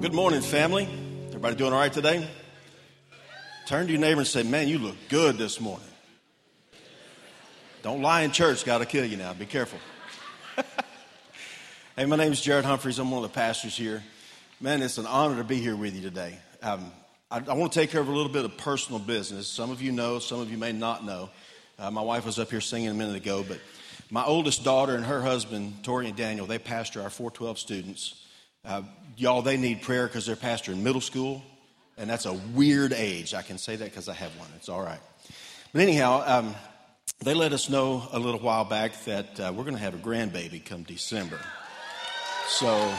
Good 0.00 0.14
morning, 0.14 0.40
family. 0.40 0.88
Everybody 1.28 1.56
doing 1.56 1.74
all 1.74 1.78
right 1.78 1.92
today? 1.92 2.26
Turn 3.66 3.84
to 3.84 3.92
your 3.92 4.00
neighbor 4.00 4.20
and 4.20 4.26
say, 4.26 4.42
Man, 4.42 4.66
you 4.66 4.78
look 4.78 4.96
good 5.10 5.36
this 5.36 5.60
morning. 5.60 5.86
Don't 7.82 8.00
lie 8.00 8.22
in 8.22 8.30
church, 8.30 8.64
God 8.64 8.78
will 8.78 8.86
kill 8.86 9.04
you 9.04 9.18
now. 9.18 9.34
Be 9.34 9.44
careful. 9.44 9.78
hey, 11.96 12.06
my 12.06 12.16
name 12.16 12.32
is 12.32 12.40
Jarrett 12.40 12.64
Humphries. 12.64 12.98
I'm 12.98 13.10
one 13.10 13.22
of 13.22 13.30
the 13.30 13.34
pastors 13.34 13.76
here. 13.76 14.02
Man, 14.58 14.80
it's 14.80 14.96
an 14.96 15.04
honor 15.04 15.36
to 15.36 15.44
be 15.44 15.56
here 15.56 15.76
with 15.76 15.94
you 15.94 16.00
today. 16.00 16.38
Um, 16.62 16.92
I, 17.30 17.42
I, 17.46 17.52
want 17.52 17.70
to 17.70 17.78
take 17.78 17.90
care 17.90 18.00
of 18.00 18.08
a 18.08 18.12
little 18.12 18.32
bit 18.32 18.46
of 18.46 18.56
personal 18.56 19.00
business. 19.00 19.48
Some 19.48 19.70
of 19.70 19.82
you 19.82 19.92
know, 19.92 20.18
some 20.18 20.40
of 20.40 20.50
you 20.50 20.56
may 20.56 20.72
not 20.72 21.04
know. 21.04 21.28
Uh, 21.78 21.90
my 21.90 22.00
wife 22.00 22.24
was 22.24 22.38
up 22.38 22.48
here 22.48 22.62
singing 22.62 22.88
a 22.88 22.94
minute 22.94 23.16
ago, 23.16 23.44
but 23.46 23.60
my 24.10 24.24
oldest 24.24 24.64
daughter 24.64 24.94
and 24.94 25.04
her 25.04 25.20
husband, 25.20 25.84
Tori 25.84 26.08
and 26.08 26.16
Daniel, 26.16 26.46
they 26.46 26.58
pastor 26.58 27.02
our 27.02 27.10
412 27.10 27.58
students. 27.58 28.14
Uh, 28.64 28.82
y'all, 29.16 29.40
they 29.40 29.56
need 29.56 29.82
prayer 29.82 30.06
because 30.06 30.26
they're 30.26 30.36
pastor 30.36 30.72
in 30.72 30.82
middle 30.82 31.00
school, 31.00 31.42
and 31.96 32.10
that's 32.10 32.26
a 32.26 32.32
weird 32.32 32.92
age. 32.92 33.32
I 33.32 33.42
can 33.42 33.56
say 33.56 33.76
that 33.76 33.84
because 33.84 34.08
I 34.08 34.14
have 34.14 34.36
one. 34.38 34.48
It's 34.56 34.68
all 34.68 34.82
right. 34.82 35.00
But 35.72 35.82
anyhow, 35.82 36.22
um, 36.26 36.54
they 37.20 37.32
let 37.32 37.52
us 37.52 37.70
know 37.70 38.06
a 38.12 38.18
little 38.18 38.40
while 38.40 38.64
back 38.64 38.92
that 39.04 39.40
uh, 39.40 39.52
we're 39.54 39.64
going 39.64 39.76
to 39.76 39.82
have 39.82 39.94
a 39.94 39.98
grandbaby 39.98 40.62
come 40.62 40.82
December. 40.82 41.40
So, 42.48 42.94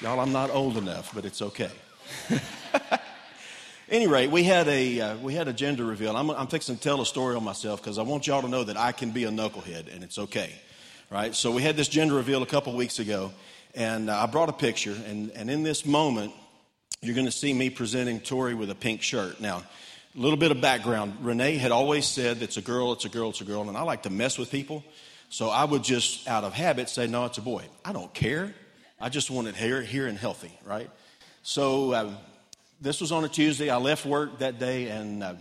y'all, 0.00 0.20
I'm 0.20 0.32
not 0.32 0.50
old 0.50 0.76
enough, 0.76 1.12
but 1.12 1.24
it's 1.24 1.42
okay. 1.42 1.70
Any 3.88 4.06
rate, 4.06 4.30
we 4.30 4.44
had 4.44 4.68
a 4.68 5.00
uh, 5.00 5.16
we 5.18 5.34
had 5.34 5.48
a 5.48 5.52
gender 5.52 5.84
reveal. 5.84 6.16
I'm, 6.16 6.30
I'm 6.30 6.46
fixing 6.46 6.76
to 6.76 6.80
tell 6.80 7.00
a 7.00 7.06
story 7.06 7.34
on 7.36 7.44
myself 7.44 7.82
because 7.82 7.98
I 7.98 8.02
want 8.02 8.26
y'all 8.26 8.42
to 8.42 8.48
know 8.48 8.64
that 8.64 8.76
I 8.76 8.92
can 8.92 9.10
be 9.10 9.24
a 9.24 9.30
knucklehead 9.30 9.94
and 9.94 10.02
it's 10.02 10.18
okay, 10.18 10.52
right? 11.10 11.34
So 11.34 11.50
we 11.50 11.62
had 11.62 11.76
this 11.76 11.88
gender 11.88 12.14
reveal 12.14 12.42
a 12.42 12.46
couple 12.46 12.72
weeks 12.74 12.98
ago, 12.98 13.32
and 13.74 14.08
uh, 14.08 14.22
I 14.22 14.26
brought 14.26 14.48
a 14.48 14.54
picture, 14.54 14.96
and, 15.06 15.30
and 15.32 15.50
in 15.50 15.62
this 15.62 15.84
moment, 15.84 16.32
you're 17.00 17.14
going 17.14 17.26
to 17.26 17.32
see 17.32 17.52
me 17.52 17.70
presenting 17.70 18.20
Tori 18.20 18.54
with 18.54 18.70
a 18.70 18.74
pink 18.74 19.02
shirt. 19.02 19.40
Now, 19.40 19.62
a 20.16 20.20
little 20.20 20.38
bit 20.38 20.50
of 20.50 20.60
background. 20.60 21.16
Renee 21.22 21.56
had 21.56 21.72
always 21.72 22.06
said, 22.06 22.40
it's 22.40 22.56
a 22.56 22.62
girl, 22.62 22.92
it's 22.92 23.04
a 23.04 23.08
girl, 23.08 23.30
it's 23.30 23.40
a 23.40 23.44
girl, 23.44 23.68
and 23.68 23.76
I 23.76 23.82
like 23.82 24.04
to 24.04 24.10
mess 24.10 24.38
with 24.38 24.50
people. 24.50 24.84
So 25.28 25.50
I 25.50 25.64
would 25.64 25.82
just, 25.82 26.28
out 26.28 26.44
of 26.44 26.52
habit, 26.52 26.88
say, 26.88 27.08
no, 27.08 27.24
it's 27.24 27.38
a 27.38 27.42
boy. 27.42 27.64
I 27.84 27.92
don't 27.92 28.14
care. 28.14 28.54
I 29.00 29.08
just 29.08 29.30
want 29.30 29.48
it 29.48 29.56
here, 29.56 29.82
here 29.82 30.06
and 30.06 30.16
healthy, 30.16 30.56
right? 30.64 30.88
So 31.42 31.94
um, 31.94 32.16
this 32.80 33.00
was 33.00 33.10
on 33.10 33.24
a 33.24 33.28
Tuesday. 33.28 33.70
I 33.70 33.78
left 33.78 34.06
work 34.06 34.38
that 34.38 34.60
day, 34.60 34.88
and 34.88 35.22
uh, 35.22 35.34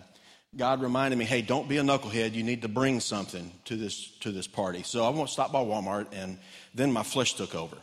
God 0.57 0.81
reminded 0.81 1.17
me, 1.17 1.25
hey, 1.25 1.43
don't 1.43 1.69
be 1.69 1.77
a 1.77 1.83
knucklehead. 1.83 2.33
You 2.33 2.43
need 2.43 2.63
to 2.63 2.67
bring 2.67 2.99
something 2.99 3.51
to 3.65 3.75
this, 3.75 4.07
to 4.21 4.31
this 4.31 4.47
party. 4.47 4.81
So 4.83 5.05
I 5.05 5.09
went 5.09 5.27
to 5.27 5.33
stop 5.33 5.51
by 5.51 5.59
Walmart, 5.59 6.07
and 6.11 6.39
then 6.73 6.91
my 6.91 7.03
flesh 7.03 7.35
took 7.35 7.53
over. 7.53 7.77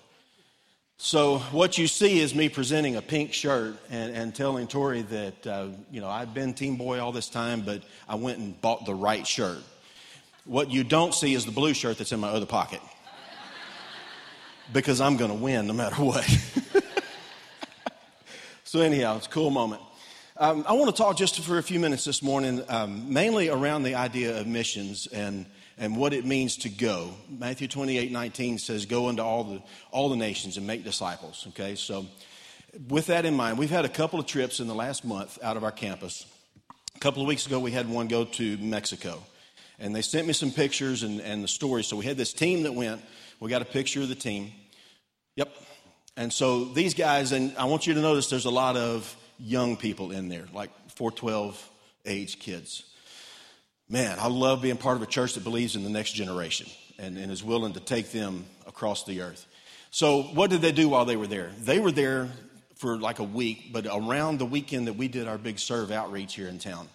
So 1.02 1.38
what 1.38 1.78
you 1.78 1.86
see 1.86 2.20
is 2.20 2.34
me 2.34 2.50
presenting 2.50 2.96
a 2.96 3.00
pink 3.00 3.32
shirt 3.32 3.74
and, 3.88 4.14
and 4.14 4.34
telling 4.34 4.66
Tori 4.66 5.00
that, 5.00 5.46
uh, 5.46 5.68
you 5.90 6.02
know, 6.02 6.10
I've 6.10 6.34
been 6.34 6.52
team 6.52 6.76
boy 6.76 7.00
all 7.00 7.10
this 7.10 7.30
time, 7.30 7.62
but 7.62 7.82
I 8.06 8.16
went 8.16 8.38
and 8.38 8.60
bought 8.60 8.84
the 8.84 8.94
right 8.94 9.26
shirt. 9.26 9.60
What 10.44 10.70
you 10.70 10.84
don't 10.84 11.14
see 11.14 11.32
is 11.32 11.46
the 11.46 11.52
blue 11.52 11.72
shirt 11.72 11.96
that's 11.96 12.12
in 12.12 12.20
my 12.20 12.28
other 12.28 12.44
pocket. 12.44 12.82
because 14.74 15.00
I'm 15.00 15.16
going 15.16 15.30
to 15.30 15.38
win 15.38 15.66
no 15.66 15.72
matter 15.72 15.96
what. 16.04 16.28
so 18.64 18.80
anyhow, 18.82 19.16
it's 19.16 19.26
a 19.26 19.30
cool 19.30 19.48
moment. 19.48 19.80
Um, 20.36 20.66
I 20.68 20.74
want 20.74 20.94
to 20.94 21.02
talk 21.02 21.16
just 21.16 21.40
for 21.40 21.56
a 21.56 21.62
few 21.62 21.80
minutes 21.80 22.04
this 22.04 22.22
morning, 22.22 22.62
um, 22.68 23.10
mainly 23.10 23.48
around 23.48 23.84
the 23.84 23.94
idea 23.94 24.38
of 24.38 24.46
missions 24.46 25.06
and 25.06 25.46
and 25.78 25.96
what 25.96 26.12
it 26.12 26.24
means 26.24 26.58
to 26.58 26.68
go. 26.68 27.14
Matthew 27.28 27.68
28 27.68 28.12
19 28.12 28.58
says, 28.58 28.86
Go 28.86 29.08
into 29.08 29.22
all 29.22 29.44
the, 29.44 29.62
all 29.90 30.08
the 30.08 30.16
nations 30.16 30.56
and 30.56 30.66
make 30.66 30.84
disciples. 30.84 31.46
Okay, 31.48 31.74
so 31.74 32.06
with 32.88 33.06
that 33.06 33.24
in 33.24 33.34
mind, 33.34 33.58
we've 33.58 33.70
had 33.70 33.84
a 33.84 33.88
couple 33.88 34.20
of 34.20 34.26
trips 34.26 34.60
in 34.60 34.68
the 34.68 34.74
last 34.74 35.04
month 35.04 35.38
out 35.42 35.56
of 35.56 35.64
our 35.64 35.72
campus. 35.72 36.26
A 36.94 36.98
couple 36.98 37.22
of 37.22 37.28
weeks 37.28 37.46
ago, 37.46 37.58
we 37.58 37.70
had 37.70 37.88
one 37.88 38.08
go 38.08 38.24
to 38.24 38.58
Mexico. 38.58 39.22
And 39.78 39.96
they 39.96 40.02
sent 40.02 40.26
me 40.26 40.34
some 40.34 40.50
pictures 40.50 41.02
and, 41.02 41.20
and 41.22 41.42
the 41.42 41.48
stories. 41.48 41.86
So 41.86 41.96
we 41.96 42.04
had 42.04 42.18
this 42.18 42.34
team 42.34 42.64
that 42.64 42.74
went. 42.74 43.00
We 43.40 43.48
got 43.48 43.62
a 43.62 43.66
picture 43.66 44.02
of 44.02 44.10
the 44.10 44.14
team. 44.14 44.52
Yep. 45.36 45.50
And 46.18 46.30
so 46.30 46.66
these 46.66 46.92
guys, 46.92 47.32
and 47.32 47.56
I 47.56 47.64
want 47.64 47.86
you 47.86 47.94
to 47.94 48.00
notice 48.00 48.28
there's 48.28 48.44
a 48.44 48.50
lot 48.50 48.76
of 48.76 49.16
young 49.38 49.78
people 49.78 50.12
in 50.12 50.28
there, 50.28 50.44
like 50.52 50.70
412 50.90 51.70
age 52.04 52.38
kids 52.38 52.84
man, 53.90 54.18
I 54.18 54.28
love 54.28 54.62
being 54.62 54.76
part 54.76 54.96
of 54.96 55.02
a 55.02 55.06
church 55.06 55.34
that 55.34 55.44
believes 55.44 55.76
in 55.76 55.82
the 55.82 55.90
next 55.90 56.12
generation 56.12 56.68
and, 56.98 57.18
and 57.18 57.30
is 57.30 57.42
willing 57.42 57.72
to 57.74 57.80
take 57.80 58.12
them 58.12 58.46
across 58.66 59.04
the 59.04 59.20
earth. 59.20 59.46
So, 59.90 60.22
what 60.22 60.50
did 60.50 60.60
they 60.62 60.72
do 60.72 60.88
while 60.88 61.04
they 61.04 61.16
were 61.16 61.26
there? 61.26 61.50
They 61.60 61.80
were 61.80 61.90
there 61.90 62.30
for 62.76 62.96
like 62.96 63.18
a 63.18 63.24
week, 63.24 63.72
but 63.72 63.86
around 63.86 64.38
the 64.38 64.46
weekend 64.46 64.86
that 64.86 64.94
we 64.94 65.08
did 65.08 65.26
our 65.26 65.36
big 65.36 65.58
serve 65.58 65.90
outreach 65.90 66.34
here 66.34 66.48
in 66.48 66.58
town. 66.58 66.88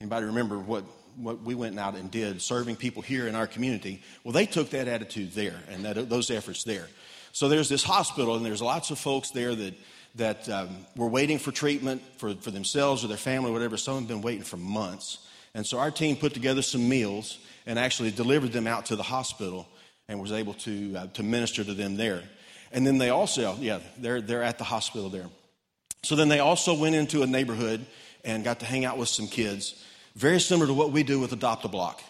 Anybody 0.00 0.26
remember 0.26 0.58
what, 0.58 0.84
what 1.16 1.42
we 1.42 1.54
went 1.54 1.78
out 1.78 1.94
and 1.94 2.10
did, 2.10 2.42
serving 2.42 2.76
people 2.76 3.02
here 3.02 3.26
in 3.26 3.34
our 3.34 3.46
community? 3.46 4.02
Well, 4.22 4.32
they 4.32 4.46
took 4.46 4.70
that 4.70 4.86
attitude 4.86 5.32
there 5.32 5.58
and 5.70 5.84
that, 5.84 6.08
those 6.10 6.30
efforts 6.30 6.64
there. 6.64 6.86
So 7.32 7.48
there's 7.48 7.70
this 7.70 7.82
hospital, 7.82 8.36
and 8.36 8.44
there's 8.44 8.60
lots 8.60 8.90
of 8.90 8.98
folks 8.98 9.30
there 9.30 9.54
that, 9.54 9.74
that 10.16 10.48
um, 10.50 10.68
were 10.96 11.08
waiting 11.08 11.38
for 11.38 11.50
treatment 11.50 12.02
for, 12.18 12.34
for 12.34 12.50
themselves 12.50 13.02
or 13.02 13.08
their 13.08 13.16
family, 13.16 13.50
or 13.50 13.54
whatever. 13.54 13.78
Some 13.78 14.00
have 14.00 14.08
been 14.08 14.20
waiting 14.20 14.44
for 14.44 14.58
months. 14.58 15.26
And 15.54 15.66
so 15.66 15.78
our 15.78 15.90
team 15.90 16.16
put 16.16 16.34
together 16.34 16.62
some 16.62 16.88
meals 16.88 17.38
and 17.66 17.78
actually 17.78 18.10
delivered 18.10 18.52
them 18.52 18.66
out 18.66 18.86
to 18.86 18.96
the 18.96 19.02
hospital 19.02 19.68
and 20.08 20.20
was 20.20 20.32
able 20.32 20.54
to, 20.54 20.96
uh, 20.96 21.06
to 21.08 21.22
minister 21.22 21.62
to 21.62 21.74
them 21.74 21.96
there. 21.96 22.22
And 22.72 22.86
then 22.86 22.98
they 22.98 23.10
also, 23.10 23.56
yeah, 23.60 23.80
they're, 23.98 24.20
they're 24.20 24.42
at 24.42 24.58
the 24.58 24.64
hospital 24.64 25.10
there. 25.10 25.26
So 26.02 26.16
then 26.16 26.28
they 26.28 26.40
also 26.40 26.74
went 26.74 26.94
into 26.94 27.22
a 27.22 27.26
neighborhood 27.26 27.84
and 28.24 28.42
got 28.42 28.60
to 28.60 28.66
hang 28.66 28.84
out 28.84 28.98
with 28.98 29.08
some 29.08 29.28
kids, 29.28 29.84
very 30.16 30.40
similar 30.40 30.66
to 30.66 30.74
what 30.74 30.90
we 30.90 31.02
do 31.02 31.20
with 31.20 31.32
Adopt 31.32 31.64
a 31.64 31.68
Block. 31.68 32.02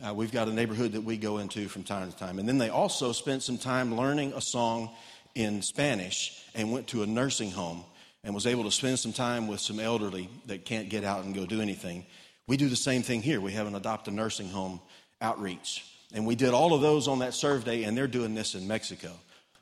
Uh, 0.00 0.14
we've 0.14 0.32
got 0.32 0.46
a 0.46 0.52
neighborhood 0.52 0.92
that 0.92 1.00
we 1.00 1.16
go 1.16 1.38
into 1.38 1.68
from 1.68 1.82
time 1.82 2.10
to 2.10 2.16
time. 2.16 2.38
And 2.38 2.48
then 2.48 2.58
they 2.58 2.70
also 2.70 3.10
spent 3.12 3.42
some 3.42 3.58
time 3.58 3.96
learning 3.96 4.32
a 4.34 4.40
song 4.40 4.90
in 5.34 5.60
Spanish 5.62 6.44
and 6.54 6.70
went 6.72 6.86
to 6.88 7.02
a 7.02 7.06
nursing 7.06 7.50
home 7.50 7.84
and 8.22 8.34
was 8.34 8.46
able 8.46 8.64
to 8.64 8.70
spend 8.70 8.98
some 8.98 9.12
time 9.12 9.48
with 9.48 9.60
some 9.60 9.80
elderly 9.80 10.28
that 10.46 10.64
can't 10.64 10.88
get 10.88 11.02
out 11.02 11.24
and 11.24 11.34
go 11.34 11.44
do 11.44 11.60
anything 11.60 12.06
we 12.48 12.56
do 12.56 12.68
the 12.68 12.76
same 12.76 13.02
thing 13.02 13.22
here. 13.22 13.40
We 13.40 13.52
have 13.52 13.68
an 13.68 13.76
adopt 13.76 14.08
a 14.08 14.10
nursing 14.10 14.48
home 14.48 14.80
outreach. 15.20 15.84
And 16.12 16.26
we 16.26 16.34
did 16.34 16.54
all 16.54 16.72
of 16.72 16.80
those 16.80 17.06
on 17.06 17.18
that 17.20 17.34
serve 17.34 17.64
day, 17.64 17.84
and 17.84 17.96
they're 17.96 18.08
doing 18.08 18.34
this 18.34 18.54
in 18.54 18.66
Mexico. 18.66 19.12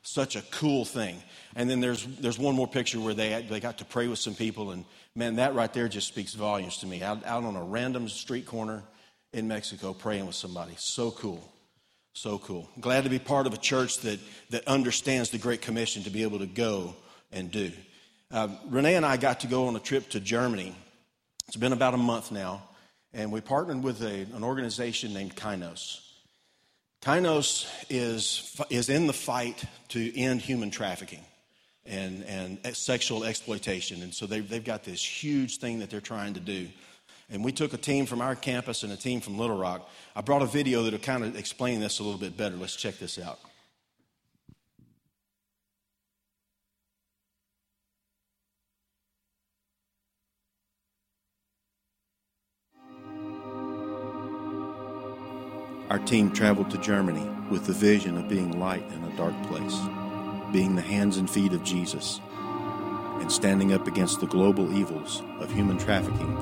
Such 0.01 0.37
a 0.37 0.41
cool 0.51 0.85
thing. 0.85 1.21
And 1.55 1.69
then 1.69 1.81
there's, 1.81 2.05
there's 2.05 2.39
one 2.39 2.55
more 2.55 2.67
picture 2.67 2.99
where 2.99 3.13
they, 3.13 3.45
they 3.49 3.59
got 3.59 3.79
to 3.79 3.85
pray 3.85 4.07
with 4.07 4.19
some 4.19 4.33
people, 4.33 4.71
and 4.71 4.85
man, 5.15 5.35
that 5.35 5.53
right 5.53 5.71
there 5.73 5.89
just 5.89 6.07
speaks 6.07 6.33
volumes 6.33 6.77
to 6.77 6.87
me. 6.87 7.03
Out, 7.03 7.25
out 7.25 7.43
on 7.43 7.57
a 7.57 7.63
random 7.63 8.07
street 8.07 8.45
corner 8.45 8.83
in 9.33 9.49
Mexico, 9.49 9.93
praying 9.93 10.25
with 10.25 10.35
somebody. 10.35 10.73
So 10.77 11.11
cool. 11.11 11.43
So 12.13 12.39
cool. 12.39 12.69
Glad 12.79 13.03
to 13.03 13.09
be 13.09 13.19
part 13.19 13.47
of 13.47 13.53
a 13.53 13.57
church 13.57 13.99
that, 13.99 14.19
that 14.49 14.65
understands 14.65 15.29
the 15.29 15.37
Great 15.37 15.61
Commission 15.61 16.03
to 16.03 16.09
be 16.09 16.23
able 16.23 16.39
to 16.39 16.47
go 16.47 16.95
and 17.33 17.51
do. 17.51 17.71
Uh, 18.31 18.47
Renee 18.69 18.95
and 18.95 19.05
I 19.05 19.17
got 19.17 19.41
to 19.41 19.47
go 19.47 19.67
on 19.67 19.75
a 19.75 19.79
trip 19.79 20.09
to 20.11 20.21
Germany. 20.21 20.73
It's 21.47 21.57
been 21.57 21.73
about 21.73 21.93
a 21.93 21.97
month 21.97 22.31
now 22.31 22.63
and 23.13 23.31
we 23.31 23.41
partnered 23.41 23.83
with 23.83 24.01
a, 24.01 24.27
an 24.35 24.43
organization 24.43 25.13
named 25.13 25.35
Kainos. 25.35 26.01
Kainos 27.01 27.67
is, 27.89 28.59
is 28.69 28.89
in 28.89 29.07
the 29.07 29.13
fight 29.13 29.63
to 29.89 30.19
end 30.19 30.41
human 30.41 30.71
trafficking 30.71 31.23
and, 31.85 32.23
and 32.25 32.59
sexual 32.75 33.23
exploitation. 33.23 34.01
And 34.01 34.13
so 34.13 34.25
they've, 34.25 34.47
they've 34.47 34.63
got 34.63 34.83
this 34.83 35.03
huge 35.03 35.57
thing 35.57 35.79
that 35.79 35.89
they're 35.89 36.01
trying 36.01 36.33
to 36.33 36.39
do. 36.39 36.67
And 37.29 37.43
we 37.43 37.51
took 37.51 37.73
a 37.73 37.77
team 37.77 38.05
from 38.05 38.21
our 38.21 38.35
campus 38.35 38.83
and 38.83 38.91
a 38.91 38.97
team 38.97 39.21
from 39.21 39.37
Little 39.37 39.57
Rock. 39.57 39.89
I 40.15 40.21
brought 40.21 40.41
a 40.41 40.45
video 40.45 40.83
that'll 40.83 40.99
kind 40.99 41.23
of 41.23 41.37
explain 41.37 41.79
this 41.79 41.99
a 41.99 42.03
little 42.03 42.19
bit 42.19 42.37
better. 42.37 42.55
Let's 42.55 42.75
check 42.75 42.97
this 42.97 43.19
out. 43.19 43.39
Our 55.89 55.99
team 55.99 56.31
traveled 56.31 56.69
to 56.71 56.77
Germany 56.79 57.25
with 57.49 57.65
the 57.65 57.71
vision 57.71 58.17
of 58.17 58.27
being 58.27 58.59
light 58.59 58.83
in 58.91 59.03
a 59.05 59.15
dark 59.15 59.33
place, 59.43 59.75
being 60.51 60.75
the 60.75 60.81
hands 60.81 61.15
and 61.15 61.29
feet 61.29 61.53
of 61.53 61.63
Jesus, 61.63 62.19
and 63.21 63.31
standing 63.31 63.71
up 63.71 63.87
against 63.87 64.19
the 64.19 64.27
global 64.27 64.77
evils 64.77 65.23
of 65.39 65.49
human 65.49 65.77
trafficking 65.77 66.37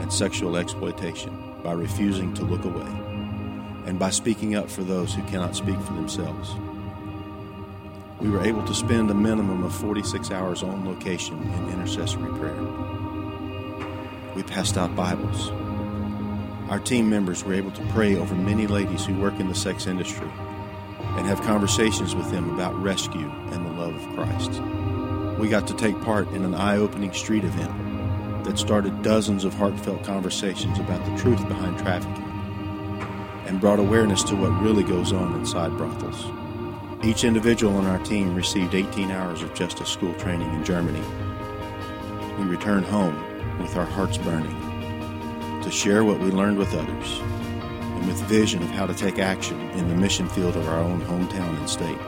and 0.00 0.12
sexual 0.12 0.56
exploitation 0.56 1.54
by 1.62 1.72
refusing 1.72 2.34
to 2.34 2.44
look 2.44 2.64
away, 2.64 2.90
and 3.86 4.00
by 4.00 4.10
speaking 4.10 4.56
up 4.56 4.68
for 4.68 4.82
those 4.82 5.14
who 5.14 5.22
cannot 5.24 5.54
speak 5.54 5.80
for 5.82 5.92
themselves. 5.92 6.56
We 8.20 8.30
were 8.30 8.42
able 8.42 8.64
to 8.66 8.74
spend 8.74 9.12
a 9.12 9.14
minimum 9.14 9.62
of 9.62 9.72
46 9.76 10.32
hours 10.32 10.64
on 10.64 10.88
location 10.88 11.40
in 11.40 11.68
intercessory 11.70 12.36
prayer. 12.36 12.64
We 14.34 14.42
passed 14.42 14.76
out 14.76 14.96
Bibles 14.96 15.52
our 16.68 16.78
team 16.78 17.08
members 17.08 17.44
were 17.44 17.54
able 17.54 17.70
to 17.70 17.82
pray 17.88 18.16
over 18.16 18.34
many 18.34 18.66
ladies 18.66 19.06
who 19.06 19.18
work 19.18 19.40
in 19.40 19.48
the 19.48 19.54
sex 19.54 19.86
industry 19.86 20.28
and 21.16 21.26
have 21.26 21.40
conversations 21.40 22.14
with 22.14 22.30
them 22.30 22.50
about 22.50 22.78
rescue 22.82 23.30
and 23.52 23.64
the 23.64 23.70
love 23.70 23.94
of 23.94 24.14
Christ. 24.14 24.60
we 25.38 25.48
got 25.48 25.66
to 25.66 25.74
take 25.74 25.98
part 26.02 26.28
in 26.28 26.44
an 26.44 26.54
eye 26.54 26.76
opening 26.76 27.12
street 27.12 27.44
event 27.44 28.44
that 28.44 28.58
started 28.58 29.02
dozens 29.02 29.44
of 29.44 29.54
heartfelt 29.54 30.04
conversations 30.04 30.78
about 30.78 31.04
the 31.06 31.22
truth 31.22 31.46
behind 31.48 31.78
trafficking 31.78 32.24
and 33.46 33.60
brought 33.60 33.78
awareness 33.78 34.22
to 34.22 34.36
what 34.36 34.50
really 34.60 34.82
goes 34.82 35.12
on 35.12 35.34
inside 35.38 35.74
brothels. 35.78 36.26
Each 37.02 37.24
individual 37.24 37.76
on 37.76 37.86
our 37.86 38.02
team 38.04 38.34
received 38.34 38.74
18 38.74 39.10
hours 39.10 39.42
of 39.42 39.54
justice 39.54 39.88
school 39.88 40.12
training 40.14 40.52
in 40.52 40.64
Germany. 40.64 41.02
We 42.38 42.44
returned 42.44 42.84
home 42.84 43.16
with 43.58 43.74
our 43.76 43.86
hearts 43.86 44.18
burning 44.18 44.67
to 45.68 45.76
share 45.76 46.02
what 46.02 46.18
we 46.18 46.30
learned 46.30 46.56
with 46.56 46.72
others 46.72 47.18
and 47.18 48.06
with 48.06 48.16
vision 48.22 48.62
of 48.62 48.70
how 48.70 48.86
to 48.86 48.94
take 48.94 49.18
action 49.18 49.60
in 49.72 49.86
the 49.88 49.94
mission 49.94 50.26
field 50.26 50.56
of 50.56 50.66
our 50.66 50.78
own 50.78 50.98
hometown 51.02 51.58
and 51.58 51.68
state. 51.68 51.98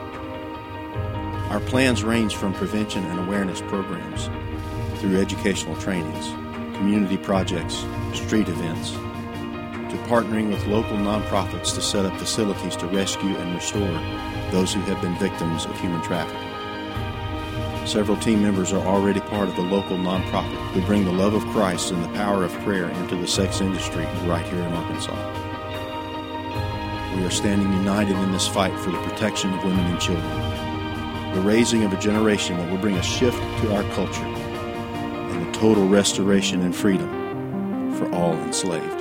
Our 1.51 1.59
plans 1.59 2.03
range 2.03 2.35
from 2.35 2.55
prevention 2.55 3.05
and 3.05 3.19
awareness 3.19 3.61
programs 3.61 4.31
through 4.99 5.21
educational 5.21 5.75
trainings, 5.75 6.29
community 6.75 7.17
projects, 7.17 7.85
street 8.13 8.49
events, 8.49 8.93
to 8.93 9.97
partnering 10.07 10.49
with 10.49 10.65
local 10.65 10.97
nonprofits 10.97 11.75
to 11.75 11.83
set 11.83 12.05
up 12.05 12.17
facilities 12.17 12.75
to 12.77 12.87
rescue 12.87 13.35
and 13.35 13.53
restore 13.53 13.99
those 14.49 14.73
who 14.73 14.81
have 14.81 14.99
been 15.01 15.13
victims 15.19 15.65
of 15.65 15.79
human 15.79 16.01
trafficking. 16.01 16.50
Several 17.85 18.15
team 18.17 18.41
members 18.43 18.71
are 18.71 18.85
already 18.85 19.19
part 19.21 19.49
of 19.49 19.55
the 19.55 19.63
local 19.63 19.97
nonprofit 19.97 20.55
who 20.71 20.81
bring 20.81 21.03
the 21.03 21.11
love 21.11 21.33
of 21.33 21.43
Christ 21.47 21.91
and 21.91 22.03
the 22.03 22.09
power 22.09 22.43
of 22.43 22.53
prayer 22.59 22.89
into 22.89 23.15
the 23.15 23.27
sex 23.27 23.59
industry 23.59 24.05
right 24.25 24.45
here 24.45 24.59
in 24.59 24.71
Arkansas. 24.71 25.15
We 27.17 27.25
are 27.25 27.31
standing 27.31 27.73
united 27.73 28.15
in 28.15 28.31
this 28.31 28.47
fight 28.47 28.79
for 28.79 28.91
the 28.91 29.01
protection 29.01 29.51
of 29.53 29.63
women 29.63 29.85
and 29.85 29.99
children, 29.99 31.33
the 31.33 31.41
raising 31.41 31.83
of 31.83 31.91
a 31.91 31.97
generation 31.99 32.55
that 32.57 32.71
will 32.71 32.77
bring 32.77 32.95
a 32.95 33.03
shift 33.03 33.37
to 33.61 33.75
our 33.75 33.83
culture, 33.95 34.23
and 34.23 35.45
the 35.45 35.51
total 35.59 35.87
restoration 35.87 36.61
and 36.61 36.75
freedom 36.75 37.93
for 37.95 38.09
all 38.13 38.33
enslaved. 38.33 39.00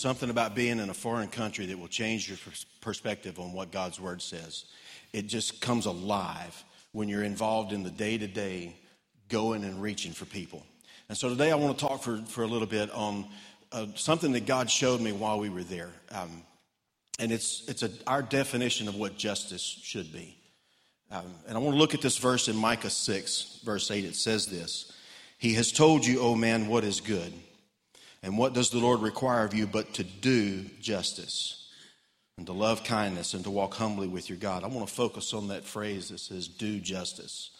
Something 0.00 0.30
about 0.30 0.54
being 0.54 0.78
in 0.78 0.90
a 0.90 0.94
foreign 0.94 1.28
country 1.28 1.66
that 1.66 1.78
will 1.78 1.88
change 1.88 2.28
your 2.28 2.38
perspective 2.80 3.38
on 3.38 3.52
what 3.52 3.70
God's 3.70 4.00
Word 4.00 4.22
says. 4.22 4.64
It 5.12 5.26
just 5.26 5.60
comes 5.60 5.86
alive 5.86 6.64
when 6.92 7.08
you're 7.08 7.22
involved 7.22 7.72
in 7.72 7.82
the 7.82 7.90
day 7.90 8.18
to 8.18 8.26
day 8.26 8.74
going 9.28 9.64
and 9.64 9.80
reaching 9.80 10.12
for 10.12 10.24
people. 10.24 10.64
And 11.08 11.16
so 11.16 11.28
today 11.28 11.50
I 11.50 11.54
want 11.56 11.78
to 11.78 11.86
talk 11.86 12.02
for, 12.02 12.18
for 12.18 12.42
a 12.42 12.46
little 12.46 12.66
bit 12.66 12.90
on 12.92 13.26
uh, 13.72 13.86
something 13.94 14.32
that 14.32 14.46
God 14.46 14.70
showed 14.70 15.00
me 15.00 15.12
while 15.12 15.38
we 15.38 15.48
were 15.48 15.64
there. 15.64 15.90
Um, 16.10 16.42
and 17.18 17.30
it's, 17.30 17.68
it's 17.68 17.82
a, 17.82 17.90
our 18.06 18.22
definition 18.22 18.88
of 18.88 18.96
what 18.96 19.16
justice 19.16 19.62
should 19.62 20.12
be. 20.12 20.36
Um, 21.10 21.26
and 21.46 21.56
I 21.56 21.60
want 21.60 21.74
to 21.74 21.78
look 21.78 21.94
at 21.94 22.00
this 22.00 22.18
verse 22.18 22.48
in 22.48 22.56
Micah 22.56 22.90
6, 22.90 23.60
verse 23.64 23.90
8. 23.90 24.04
It 24.04 24.14
says 24.14 24.46
this 24.46 24.92
He 25.38 25.54
has 25.54 25.72
told 25.72 26.06
you, 26.06 26.20
O 26.20 26.34
man, 26.34 26.68
what 26.68 26.84
is 26.84 27.00
good 27.00 27.32
and 28.22 28.36
what 28.36 28.52
does 28.52 28.70
the 28.70 28.78
Lord 28.78 29.00
require 29.00 29.44
of 29.44 29.54
you 29.54 29.66
but 29.66 29.94
to 29.94 30.04
do 30.04 30.64
justice 30.80 31.68
and 32.36 32.46
to 32.46 32.52
love 32.52 32.84
kindness 32.84 33.34
and 33.34 33.44
to 33.44 33.50
walk 33.50 33.74
humbly 33.74 34.08
with 34.08 34.28
your 34.28 34.38
God? 34.38 34.62
I 34.62 34.66
want 34.66 34.86
to 34.86 34.94
focus 34.94 35.32
on 35.32 35.48
that 35.48 35.64
phrase 35.64 36.10
that 36.10 36.20
says, 36.20 36.46
do 36.46 36.80
justice. 36.80 37.50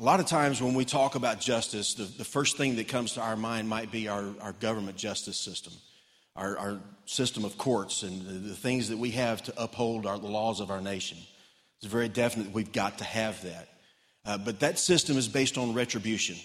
A 0.00 0.02
lot 0.02 0.20
of 0.20 0.26
times 0.26 0.62
when 0.62 0.74
we 0.74 0.84
talk 0.84 1.16
about 1.16 1.40
justice, 1.40 1.94
the, 1.94 2.04
the 2.04 2.24
first 2.24 2.56
thing 2.56 2.76
that 2.76 2.88
comes 2.88 3.14
to 3.14 3.20
our 3.20 3.36
mind 3.36 3.68
might 3.68 3.90
be 3.90 4.08
our, 4.08 4.24
our 4.40 4.52
government 4.52 4.96
justice 4.96 5.36
system, 5.36 5.72
our, 6.34 6.56
our 6.56 6.80
system 7.04 7.44
of 7.44 7.58
courts, 7.58 8.04
and 8.04 8.22
the, 8.22 8.32
the, 8.32 8.54
things 8.54 8.88
that 8.88 8.98
we 8.98 9.10
have 9.10 9.42
to 9.42 9.62
uphold 9.62 10.06
our, 10.06 10.18
the 10.18 10.26
laws 10.26 10.60
of 10.60 10.70
our 10.70 10.80
nation. 10.80 11.18
It's 11.78 11.90
very 11.90 12.08
definite 12.08 12.52
we've 12.52 12.72
got 12.72 12.98
to 12.98 13.04
have 13.04 13.42
that. 13.42 13.68
Uh, 14.24 14.38
but 14.38 14.60
that 14.60 14.78
system 14.78 15.16
is 15.16 15.28
based 15.28 15.58
on 15.58 15.74
retribution. 15.74 16.36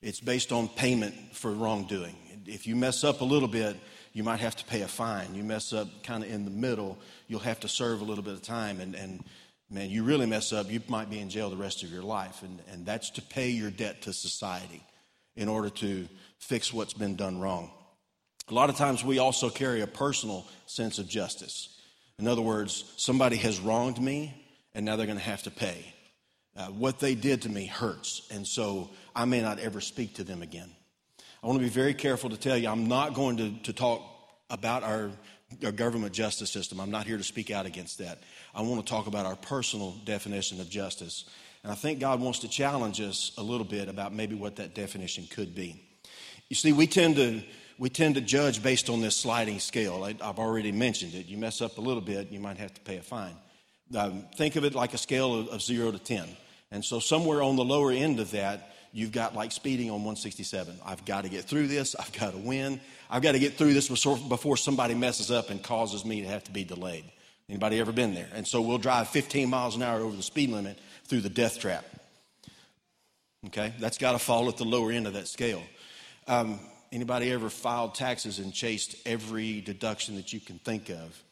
It's 0.00 0.20
based 0.20 0.50
on 0.50 0.68
payment 0.68 1.14
for 1.32 1.52
wrongdoing 1.52 2.14
if 2.48 2.66
you 2.66 2.76
mess 2.76 3.04
up 3.04 3.20
a 3.20 3.24
little 3.24 3.48
bit, 3.48 3.76
you 4.12 4.24
might 4.24 4.40
have 4.40 4.56
to 4.56 4.64
pay 4.64 4.82
a 4.82 4.88
fine. 4.88 5.34
You 5.34 5.44
mess 5.44 5.72
up 5.72 5.88
kind 6.02 6.24
of 6.24 6.30
in 6.30 6.44
the 6.44 6.50
middle, 6.50 6.98
you'll 7.28 7.40
have 7.40 7.60
to 7.60 7.68
serve 7.68 8.00
a 8.00 8.04
little 8.04 8.24
bit 8.24 8.34
of 8.34 8.42
time. 8.42 8.80
And, 8.80 8.94
and 8.94 9.24
man, 9.70 9.90
you 9.90 10.04
really 10.04 10.26
mess 10.26 10.52
up, 10.52 10.70
you 10.70 10.80
might 10.88 11.10
be 11.10 11.18
in 11.18 11.28
jail 11.28 11.50
the 11.50 11.56
rest 11.56 11.82
of 11.82 11.92
your 11.92 12.02
life. 12.02 12.42
And, 12.42 12.60
and 12.72 12.86
that's 12.86 13.10
to 13.10 13.22
pay 13.22 13.50
your 13.50 13.70
debt 13.70 14.02
to 14.02 14.12
society 14.12 14.82
in 15.36 15.48
order 15.48 15.68
to 15.68 16.08
fix 16.38 16.72
what's 16.72 16.94
been 16.94 17.16
done 17.16 17.40
wrong. 17.40 17.70
A 18.48 18.54
lot 18.54 18.70
of 18.70 18.76
times 18.76 19.04
we 19.04 19.18
also 19.18 19.50
carry 19.50 19.82
a 19.82 19.86
personal 19.86 20.46
sense 20.66 20.98
of 20.98 21.08
justice. 21.08 21.68
In 22.18 22.28
other 22.28 22.42
words, 22.42 22.84
somebody 22.96 23.36
has 23.36 23.60
wronged 23.60 24.00
me 24.00 24.46
and 24.74 24.84
now 24.84 24.96
they're 24.96 25.06
going 25.06 25.18
to 25.18 25.24
have 25.24 25.42
to 25.42 25.50
pay. 25.50 25.92
Uh, 26.56 26.66
what 26.68 27.00
they 27.00 27.14
did 27.14 27.42
to 27.42 27.48
me 27.48 27.66
hurts, 27.66 28.26
and 28.30 28.46
so 28.46 28.88
I 29.14 29.26
may 29.26 29.42
not 29.42 29.58
ever 29.58 29.80
speak 29.80 30.14
to 30.14 30.24
them 30.24 30.40
again. 30.40 30.70
I 31.42 31.46
want 31.46 31.58
to 31.58 31.64
be 31.64 31.70
very 31.70 31.94
careful 31.94 32.30
to 32.30 32.36
tell 32.36 32.56
you, 32.56 32.68
I'm 32.68 32.88
not 32.88 33.14
going 33.14 33.36
to, 33.36 33.50
to 33.64 33.72
talk 33.72 34.02
about 34.50 34.82
our, 34.82 35.10
our 35.64 35.72
government 35.72 36.12
justice 36.12 36.50
system. 36.50 36.80
I'm 36.80 36.90
not 36.90 37.06
here 37.06 37.18
to 37.18 37.24
speak 37.24 37.50
out 37.50 37.66
against 37.66 37.98
that. 37.98 38.22
I 38.54 38.62
want 38.62 38.84
to 38.84 38.90
talk 38.90 39.06
about 39.06 39.26
our 39.26 39.36
personal 39.36 39.92
definition 40.04 40.60
of 40.60 40.70
justice. 40.70 41.24
And 41.62 41.72
I 41.72 41.74
think 41.74 41.98
God 41.98 42.20
wants 42.20 42.40
to 42.40 42.48
challenge 42.48 43.00
us 43.00 43.32
a 43.36 43.42
little 43.42 43.66
bit 43.66 43.88
about 43.88 44.14
maybe 44.14 44.34
what 44.34 44.56
that 44.56 44.74
definition 44.74 45.26
could 45.30 45.54
be. 45.54 45.82
You 46.48 46.56
see, 46.56 46.72
we 46.72 46.86
tend 46.86 47.16
to 47.16 47.42
we 47.78 47.90
tend 47.90 48.14
to 48.14 48.22
judge 48.22 48.62
based 48.62 48.88
on 48.88 49.02
this 49.02 49.14
sliding 49.16 49.58
scale. 49.58 50.02
I, 50.04 50.24
have 50.24 50.38
already 50.38 50.72
mentioned 50.72 51.12
it. 51.14 51.26
You 51.26 51.36
mess 51.36 51.60
up 51.60 51.76
a 51.76 51.80
little 51.80 52.00
bit, 52.00 52.30
you 52.30 52.40
might 52.40 52.56
have 52.56 52.72
to 52.72 52.80
pay 52.80 52.96
a 52.96 53.02
fine. 53.02 53.34
Um, 53.94 54.24
think 54.36 54.56
of 54.56 54.64
it 54.64 54.74
like 54.74 54.94
a 54.94 54.98
scale 54.98 55.34
of, 55.34 55.48
of 55.48 55.62
zero 55.62 55.92
to 55.92 55.98
ten. 55.98 56.26
And 56.70 56.84
so 56.84 57.00
somewhere 57.00 57.42
on 57.42 57.56
the 57.56 57.64
lower 57.64 57.92
end 57.92 58.18
of 58.18 58.30
that, 58.30 58.75
you've 58.96 59.12
got 59.12 59.34
like 59.34 59.52
speeding 59.52 59.90
on 59.90 59.96
167. 59.96 60.74
I've 60.82 61.04
got 61.04 61.24
to 61.24 61.28
get 61.28 61.44
through 61.44 61.66
this. 61.66 61.94
I've 61.94 62.10
got 62.12 62.32
to 62.32 62.38
win. 62.38 62.80
I've 63.10 63.20
got 63.20 63.32
to 63.32 63.38
get 63.38 63.52
through 63.52 63.74
this 63.74 63.88
before 63.88 64.56
somebody 64.56 64.94
messes 64.94 65.30
up 65.30 65.50
and 65.50 65.62
causes 65.62 66.02
me 66.02 66.22
to 66.22 66.28
have 66.28 66.44
to 66.44 66.50
be 66.50 66.64
delayed. 66.64 67.04
Anybody 67.46 67.78
ever 67.78 67.92
been 67.92 68.14
there? 68.14 68.28
And 68.32 68.48
so 68.48 68.62
we'll 68.62 68.78
drive 68.78 69.08
15 69.08 69.50
miles 69.50 69.76
an 69.76 69.82
hour 69.82 70.00
over 70.00 70.16
the 70.16 70.22
speed 70.22 70.48
limit 70.48 70.78
through 71.04 71.20
the 71.20 71.28
death 71.28 71.58
trap. 71.58 71.84
Okay, 73.48 73.74
that's 73.78 73.98
got 73.98 74.12
to 74.12 74.18
fall 74.18 74.48
at 74.48 74.56
the 74.56 74.64
lower 74.64 74.90
end 74.90 75.06
of 75.06 75.12
that 75.12 75.28
scale. 75.28 75.62
Um, 76.26 76.58
anybody 76.90 77.30
ever 77.30 77.50
filed 77.50 77.94
taxes 77.94 78.38
and 78.38 78.50
chased 78.50 78.96
every 79.06 79.60
deduction 79.60 80.16
that 80.16 80.32
you 80.32 80.40
can 80.40 80.58
think 80.58 80.88
of? 80.88 81.22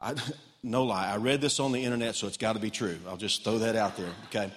I, 0.00 0.14
no 0.62 0.84
lie, 0.84 1.12
I 1.12 1.18
read 1.18 1.42
this 1.42 1.60
on 1.60 1.72
the 1.72 1.84
internet, 1.84 2.14
so 2.14 2.26
it's 2.26 2.38
got 2.38 2.54
to 2.54 2.58
be 2.58 2.70
true. 2.70 2.98
I'll 3.06 3.18
just 3.18 3.44
throw 3.44 3.58
that 3.58 3.76
out 3.76 3.98
there. 3.98 4.12
Okay. 4.28 4.50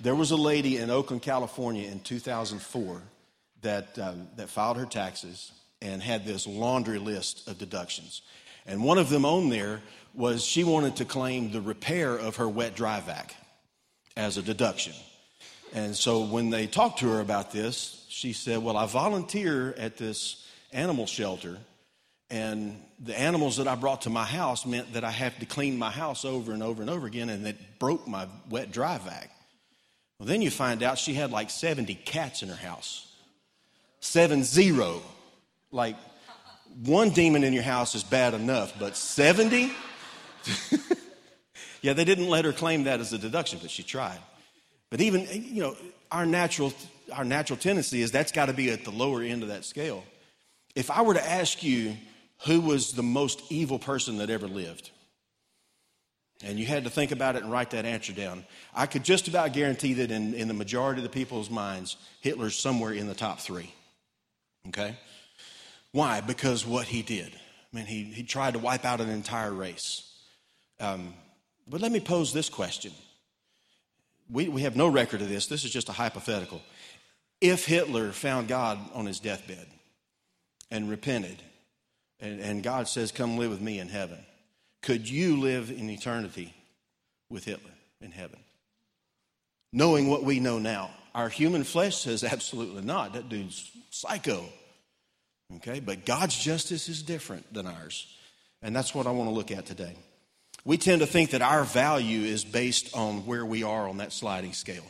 There 0.00 0.14
was 0.14 0.30
a 0.30 0.36
lady 0.36 0.78
in 0.78 0.90
Oakland, 0.90 1.22
California 1.22 1.88
in 1.88 2.00
2004 2.00 3.02
that, 3.62 3.98
um, 3.98 4.28
that 4.36 4.48
filed 4.48 4.76
her 4.76 4.86
taxes 4.86 5.52
and 5.80 6.02
had 6.02 6.24
this 6.24 6.46
laundry 6.46 6.98
list 6.98 7.48
of 7.48 7.58
deductions. 7.58 8.22
And 8.66 8.82
one 8.82 8.98
of 8.98 9.08
them 9.08 9.24
on 9.24 9.50
there 9.50 9.80
was 10.14 10.44
she 10.44 10.64
wanted 10.64 10.96
to 10.96 11.04
claim 11.04 11.50
the 11.50 11.60
repair 11.60 12.16
of 12.16 12.36
her 12.36 12.48
wet 12.48 12.74
dry 12.74 13.00
vac 13.00 13.34
as 14.16 14.36
a 14.36 14.42
deduction. 14.42 14.94
And 15.74 15.96
so 15.96 16.24
when 16.24 16.50
they 16.50 16.66
talked 16.66 17.00
to 17.00 17.10
her 17.10 17.20
about 17.20 17.50
this, 17.50 18.06
she 18.08 18.32
said, 18.32 18.62
Well, 18.62 18.76
I 18.76 18.86
volunteer 18.86 19.74
at 19.76 19.96
this 19.96 20.46
animal 20.72 21.06
shelter, 21.06 21.58
and 22.30 22.80
the 23.00 23.18
animals 23.18 23.56
that 23.56 23.66
I 23.66 23.74
brought 23.74 24.02
to 24.02 24.10
my 24.10 24.24
house 24.24 24.64
meant 24.64 24.92
that 24.92 25.04
I 25.04 25.10
have 25.10 25.38
to 25.40 25.46
clean 25.46 25.76
my 25.76 25.90
house 25.90 26.24
over 26.24 26.52
and 26.52 26.62
over 26.62 26.80
and 26.80 26.90
over 26.90 27.06
again, 27.06 27.28
and 27.28 27.46
it 27.46 27.78
broke 27.78 28.06
my 28.06 28.28
wet 28.48 28.70
dry 28.70 28.98
vac. 28.98 29.33
Well, 30.18 30.26
then 30.28 30.42
you 30.42 30.50
find 30.50 30.82
out 30.82 30.98
she 30.98 31.14
had 31.14 31.30
like 31.30 31.50
70 31.50 31.94
cats 31.94 32.42
in 32.42 32.48
her 32.48 32.54
house. 32.54 33.12
Seven 34.00 34.44
zero. 34.44 35.02
Like 35.72 35.96
one 36.84 37.10
demon 37.10 37.44
in 37.44 37.52
your 37.52 37.62
house 37.62 37.94
is 37.94 38.04
bad 38.04 38.34
enough, 38.34 38.78
but 38.78 38.96
70? 38.96 39.72
yeah, 41.82 41.92
they 41.92 42.04
didn't 42.04 42.28
let 42.28 42.44
her 42.44 42.52
claim 42.52 42.84
that 42.84 43.00
as 43.00 43.12
a 43.12 43.18
deduction, 43.18 43.58
but 43.60 43.70
she 43.70 43.82
tried. 43.82 44.18
But 44.90 45.00
even, 45.00 45.26
you 45.32 45.62
know, 45.62 45.76
our 46.12 46.26
natural, 46.26 46.72
our 47.12 47.24
natural 47.24 47.58
tendency 47.58 48.02
is 48.02 48.12
that's 48.12 48.32
got 48.32 48.46
to 48.46 48.52
be 48.52 48.70
at 48.70 48.84
the 48.84 48.90
lower 48.90 49.22
end 49.22 49.42
of 49.42 49.48
that 49.48 49.64
scale. 49.64 50.04
If 50.74 50.90
I 50.90 51.02
were 51.02 51.14
to 51.14 51.30
ask 51.30 51.62
you 51.62 51.96
who 52.46 52.60
was 52.60 52.92
the 52.92 53.02
most 53.02 53.40
evil 53.50 53.78
person 53.78 54.18
that 54.18 54.30
ever 54.30 54.46
lived, 54.46 54.90
and 56.42 56.58
you 56.58 56.66
had 56.66 56.84
to 56.84 56.90
think 56.90 57.12
about 57.12 57.36
it 57.36 57.42
and 57.42 57.52
write 57.52 57.70
that 57.70 57.84
answer 57.84 58.12
down. 58.12 58.44
I 58.74 58.86
could 58.86 59.04
just 59.04 59.28
about 59.28 59.52
guarantee 59.52 59.94
that 59.94 60.10
in, 60.10 60.34
in 60.34 60.48
the 60.48 60.54
majority 60.54 61.00
of 61.00 61.04
the 61.04 61.10
people's 61.10 61.50
minds, 61.50 61.96
Hitler's 62.20 62.56
somewhere 62.56 62.92
in 62.92 63.06
the 63.06 63.14
top 63.14 63.40
three. 63.40 63.72
Okay? 64.68 64.96
Why? 65.92 66.20
Because 66.20 66.66
what 66.66 66.86
he 66.86 67.02
did. 67.02 67.32
I 67.32 67.76
mean, 67.76 67.86
he, 67.86 68.04
he 68.04 68.22
tried 68.22 68.54
to 68.54 68.58
wipe 68.58 68.84
out 68.84 69.00
an 69.00 69.10
entire 69.10 69.52
race. 69.52 70.10
Um, 70.80 71.14
but 71.68 71.80
let 71.80 71.92
me 71.92 72.00
pose 72.00 72.32
this 72.32 72.48
question. 72.48 72.92
We, 74.30 74.48
we 74.48 74.62
have 74.62 74.76
no 74.76 74.88
record 74.88 75.22
of 75.22 75.28
this. 75.28 75.46
This 75.46 75.64
is 75.64 75.70
just 75.70 75.88
a 75.88 75.92
hypothetical. 75.92 76.60
If 77.40 77.66
Hitler 77.66 78.10
found 78.12 78.48
God 78.48 78.78
on 78.94 79.06
his 79.06 79.20
deathbed 79.20 79.66
and 80.70 80.88
repented, 80.88 81.36
and, 82.20 82.40
and 82.40 82.62
God 82.62 82.88
says, 82.88 83.12
Come 83.12 83.38
live 83.38 83.50
with 83.50 83.60
me 83.60 83.78
in 83.78 83.88
heaven. 83.88 84.18
Could 84.84 85.08
you 85.08 85.40
live 85.40 85.70
in 85.70 85.88
eternity 85.88 86.54
with 87.30 87.46
Hitler 87.46 87.70
in 88.02 88.10
heaven? 88.10 88.38
Knowing 89.72 90.10
what 90.10 90.24
we 90.24 90.40
know 90.40 90.58
now. 90.58 90.90
Our 91.14 91.30
human 91.30 91.64
flesh 91.64 91.96
says 91.96 92.22
absolutely 92.22 92.82
not. 92.82 93.14
That 93.14 93.30
dude's 93.30 93.70
psycho. 93.88 94.44
Okay, 95.56 95.80
but 95.80 96.04
God's 96.04 96.36
justice 96.36 96.90
is 96.90 97.02
different 97.02 97.50
than 97.52 97.66
ours. 97.66 98.06
And 98.60 98.76
that's 98.76 98.94
what 98.94 99.06
I 99.06 99.12
want 99.12 99.30
to 99.30 99.34
look 99.34 99.50
at 99.50 99.64
today. 99.64 99.96
We 100.66 100.76
tend 100.76 101.00
to 101.00 101.06
think 101.06 101.30
that 101.30 101.40
our 101.40 101.64
value 101.64 102.20
is 102.20 102.44
based 102.44 102.94
on 102.94 103.24
where 103.24 103.46
we 103.46 103.62
are 103.62 103.88
on 103.88 103.98
that 103.98 104.12
sliding 104.12 104.52
scale. 104.52 104.84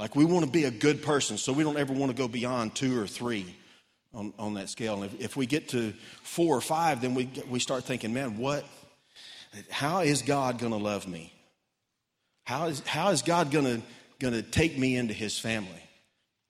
Like 0.00 0.16
we 0.16 0.24
want 0.24 0.44
to 0.44 0.50
be 0.50 0.64
a 0.64 0.70
good 0.72 1.04
person, 1.04 1.38
so 1.38 1.52
we 1.52 1.62
don't 1.62 1.78
ever 1.78 1.92
want 1.92 2.10
to 2.10 2.18
go 2.18 2.26
beyond 2.26 2.74
two 2.74 3.00
or 3.00 3.06
three 3.06 3.54
on, 4.12 4.32
on 4.36 4.54
that 4.54 4.68
scale. 4.68 5.00
And 5.00 5.04
if, 5.04 5.20
if 5.20 5.36
we 5.36 5.46
get 5.46 5.68
to 5.68 5.92
four 6.24 6.56
or 6.56 6.60
five, 6.60 7.00
then 7.02 7.14
we, 7.14 7.30
we 7.48 7.60
start 7.60 7.84
thinking, 7.84 8.12
man, 8.12 8.36
what? 8.38 8.64
How 9.70 10.00
is 10.00 10.22
God 10.22 10.58
going 10.58 10.72
to 10.72 10.78
love 10.78 11.06
me? 11.06 11.32
How 12.44 12.66
is, 12.66 12.80
how 12.86 13.10
is 13.10 13.22
God 13.22 13.50
going 13.50 13.82
to, 14.20 14.42
take 14.42 14.78
me 14.78 14.96
into 14.96 15.14
his 15.14 15.38
family? 15.38 15.82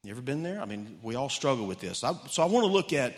You 0.04 0.10
ever 0.10 0.20
been 0.20 0.42
there? 0.42 0.60
I 0.60 0.66
mean, 0.66 0.98
we 1.02 1.14
all 1.14 1.28
struggle 1.28 1.66
with 1.66 1.80
this. 1.80 2.04
I, 2.04 2.12
so 2.28 2.42
I 2.42 2.46
want 2.46 2.64
to 2.64 2.72
look 2.72 2.92
at, 2.92 3.14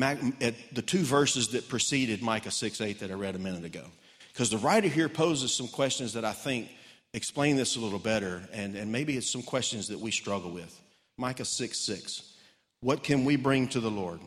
at 0.00 0.54
the 0.72 0.82
two 0.82 1.02
verses 1.02 1.48
that 1.48 1.68
preceded 1.68 2.22
Micah 2.22 2.50
6 2.50 2.80
8 2.80 3.00
that 3.00 3.10
I 3.10 3.14
read 3.14 3.34
a 3.34 3.38
minute 3.38 3.64
ago. 3.64 3.84
Because 4.32 4.50
the 4.50 4.58
writer 4.58 4.88
here 4.88 5.08
poses 5.08 5.52
some 5.52 5.68
questions 5.68 6.12
that 6.12 6.24
I 6.24 6.32
think 6.32 6.68
explain 7.14 7.56
this 7.56 7.76
a 7.76 7.80
little 7.80 7.98
better, 7.98 8.42
and, 8.52 8.76
and 8.76 8.90
maybe 8.92 9.16
it's 9.16 9.28
some 9.28 9.42
questions 9.42 9.88
that 9.88 9.98
we 9.98 10.10
struggle 10.10 10.50
with. 10.50 10.80
Micah 11.18 11.44
6 11.44 11.76
6. 11.76 12.34
What 12.80 13.02
can 13.02 13.24
we 13.24 13.36
bring 13.36 13.68
to 13.68 13.80
the 13.80 13.90
Lord? 13.90 14.20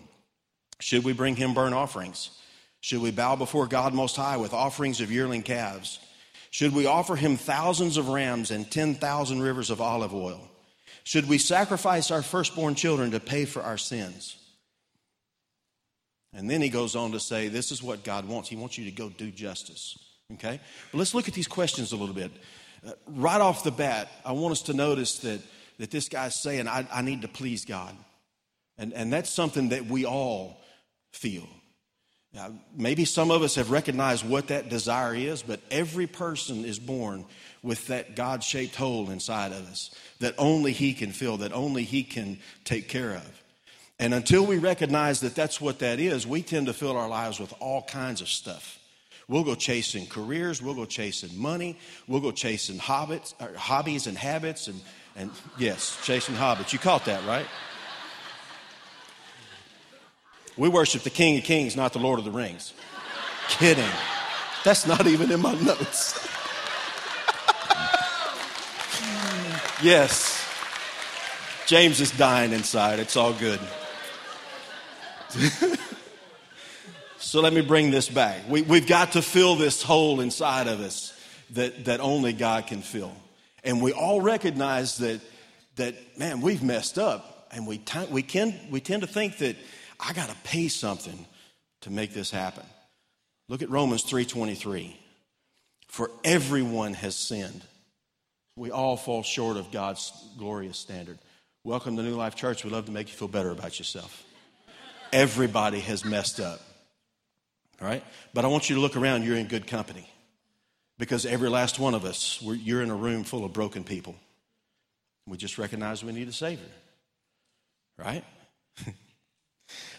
Should 0.80 1.04
we 1.04 1.14
bring 1.14 1.36
him 1.36 1.54
burnt 1.54 1.74
offerings? 1.74 2.30
Should 2.86 3.02
we 3.02 3.10
bow 3.10 3.36
before 3.36 3.66
God 3.66 3.96
Most 3.96 4.16
High 4.16 4.38
with 4.38 4.54
offerings 4.54 5.02
of 5.02 5.12
yearling 5.12 5.42
calves? 5.42 5.98
Should 6.52 6.72
we 6.72 6.86
offer 6.86 7.16
him 7.16 7.36
thousands 7.36 7.98
of 7.98 8.10
rams 8.10 8.52
and 8.52 8.70
10,000 8.70 9.42
rivers 9.42 9.72
of 9.72 9.82
olive 9.82 10.14
oil? 10.14 10.48
Should 11.04 11.28
we 11.28 11.40
sacrifice 11.40 12.12
our 12.12 12.22
firstborn 12.22 12.76
children 12.76 13.10
to 13.10 13.20
pay 13.20 13.46
for 13.46 13.64
our 13.64 13.80
sins? 13.80 14.38
And 16.32 16.48
then 16.48 16.62
he 16.62 16.70
goes 16.70 16.96
on 16.96 17.14
to 17.14 17.20
say, 17.20 17.48
This 17.48 17.72
is 17.72 17.82
what 17.82 18.04
God 18.04 18.28
wants. 18.28 18.50
He 18.50 18.56
wants 18.56 18.78
you 18.78 18.86
to 18.86 18.92
go 18.92 19.10
do 19.10 19.32
justice. 19.32 19.98
Okay? 20.34 20.60
But 20.92 20.98
let's 21.00 21.16
look 21.16 21.28
at 21.28 21.34
these 21.34 21.48
questions 21.48 21.92
a 21.92 21.98
little 21.98 22.14
bit. 22.14 22.30
Uh, 22.86 22.92
right 23.08 23.42
off 23.42 23.64
the 23.64 23.72
bat, 23.72 24.12
I 24.24 24.34
want 24.34 24.52
us 24.52 24.62
to 24.62 24.76
notice 24.76 25.18
that, 25.22 25.40
that 25.80 25.90
this 25.90 26.08
guy's 26.08 26.40
saying, 26.40 26.68
I, 26.68 26.88
I 26.94 27.02
need 27.02 27.24
to 27.24 27.28
please 27.28 27.66
God. 27.66 27.98
And, 28.78 28.94
and 28.94 29.12
that's 29.12 29.32
something 29.32 29.70
that 29.70 29.88
we 29.88 30.06
all 30.06 30.62
feel. 31.14 31.50
Now, 32.36 32.52
maybe 32.76 33.06
some 33.06 33.32
of 33.32 33.44
us 33.44 33.56
have 33.56 33.72
recognized 33.72 34.28
what 34.28 34.50
that 34.50 34.68
desire 34.68 35.16
is, 35.16 35.42
but 35.42 35.62
every 35.72 36.06
person 36.06 36.66
is 36.66 36.78
born 36.78 37.24
with 37.64 37.88
that 37.88 38.18
God 38.18 38.44
shaped 38.44 38.76
hole 38.76 39.10
inside 39.10 39.54
of 39.54 39.66
us 39.70 39.96
that 40.20 40.36
only 40.38 40.74
He 40.74 40.94
can 40.94 41.14
fill, 41.14 41.38
that 41.38 41.54
only 41.54 41.84
He 41.84 42.04
can 42.04 42.40
take 42.66 42.90
care 42.90 43.12
of. 43.12 43.44
And 44.00 44.14
until 44.14 44.46
we 44.46 44.58
recognize 44.58 45.22
that 45.22 45.34
that's 45.34 45.62
what 45.62 45.80
that 45.80 46.02
is, 46.02 46.28
we 46.28 46.42
tend 46.42 46.68
to 46.68 46.74
fill 46.74 46.98
our 46.98 47.08
lives 47.08 47.40
with 47.40 47.54
all 47.62 47.84
kinds 47.84 48.20
of 48.20 48.28
stuff. 48.28 48.80
We'll 49.30 49.46
go 49.46 49.56
chasing 49.56 50.06
careers, 50.06 50.62
we'll 50.62 50.76
go 50.76 50.86
chasing 50.86 51.40
money, 51.40 51.80
we'll 52.06 52.20
go 52.20 52.32
chasing 52.32 52.78
hobbits, 52.78 53.34
hobbies 53.56 54.08
and 54.08 54.18
habits, 54.18 54.68
and, 54.68 54.82
and 55.16 55.32
yes, 55.58 55.98
chasing 56.04 56.36
hobbits. 56.36 56.74
You 56.74 56.80
caught 56.80 57.06
that, 57.06 57.26
right? 57.26 57.48
We 60.58 60.70
worship 60.70 61.04
the 61.04 61.10
King 61.10 61.38
of 61.38 61.44
Kings, 61.44 61.76
not 61.76 61.92
the 61.92 62.00
Lord 62.00 62.18
of 62.20 62.26
the 62.26 62.32
Rings. 62.32 62.74
Kidding. 63.50 63.90
That's 64.64 64.88
not 64.88 65.06
even 65.06 65.32
in 65.32 65.42
my 65.42 65.54
notes. 65.62 66.28
yes. 69.84 70.42
James 71.68 72.00
is 72.00 72.12
dying 72.12 72.54
inside. 72.54 73.00
It's 73.00 73.18
all 73.18 73.34
good. 73.34 73.60
so 77.18 77.42
let 77.42 77.52
me 77.52 77.62
bring 77.62 77.92
this 77.92 78.08
back. 78.08 78.48
We, 78.48 78.62
we've 78.62 78.88
got 78.88 79.12
to 79.14 79.22
fill 79.22 79.56
this 79.56 79.84
hole 79.84 80.22
inside 80.22 80.68
of 80.68 80.80
us 80.80 81.20
that, 81.52 81.86
that 81.86 82.00
only 82.00 82.32
God 82.32 82.68
can 82.68 82.82
fill. 82.82 83.12
And 83.64 83.82
we 83.82 83.92
all 83.92 84.22
recognize 84.22 85.00
that, 85.00 85.20
that 85.76 85.96
man, 86.18 86.40
we've 86.40 86.64
messed 86.64 86.98
up. 86.98 87.50
And 87.52 87.68
we, 87.68 87.78
t- 87.80 88.08
we, 88.10 88.22
can, 88.22 88.54
we 88.70 88.80
tend 88.80 89.02
to 89.02 89.08
think 89.08 89.38
that 89.40 89.56
I 90.00 90.14
got 90.14 90.30
to 90.30 90.36
pay 90.44 90.68
something 90.68 91.26
to 91.82 91.90
make 91.90 92.14
this 92.14 92.32
happen. 92.32 92.66
Look 93.48 93.62
at 93.62 93.70
Romans 93.70 94.04
3:23. 94.04 94.96
For 95.88 96.12
everyone 96.24 96.94
has 96.94 97.16
sinned. 97.16 97.62
We 98.58 98.72
all 98.72 98.98
fall 98.98 99.24
short 99.24 99.58
of 99.58 99.72
God's 99.72 100.12
glorious 100.38 100.78
standard. 100.78 101.20
Welcome 101.64 101.96
to 101.98 102.04
New 102.04 102.16
Life 102.16 102.36
Church. 102.36 102.64
We'd 102.64 102.74
love 102.74 102.86
to 102.86 102.92
make 102.92 103.08
you 103.08 103.14
feel 103.14 103.28
better 103.28 103.52
about 103.52 103.80
yourself. 103.80 104.24
Everybody 105.14 105.80
has 105.82 106.04
messed 106.04 106.40
up. 106.40 106.60
All 107.82 107.88
right? 107.88 108.04
But 108.34 108.46
I 108.46 108.48
want 108.48 108.70
you 108.70 108.76
to 108.76 108.82
look 108.82 108.96
around. 108.96 109.24
You're 109.24 109.38
in 109.38 109.48
good 109.48 109.68
company. 109.68 110.10
Because 110.98 111.26
every 111.26 111.50
last 111.50 111.80
one 111.80 111.94
of 111.94 112.06
us, 112.06 112.40
you're 112.42 112.82
in 112.82 112.90
a 112.90 112.96
room 112.96 113.24
full 113.24 113.44
of 113.44 113.52
broken 113.52 113.84
people. 113.84 114.16
We 115.28 115.38
just 115.38 115.58
recognize 115.58 116.04
we 116.04 116.14
need 116.14 116.28
a 116.28 116.34
Savior. 116.34 116.66
Right? 117.98 118.24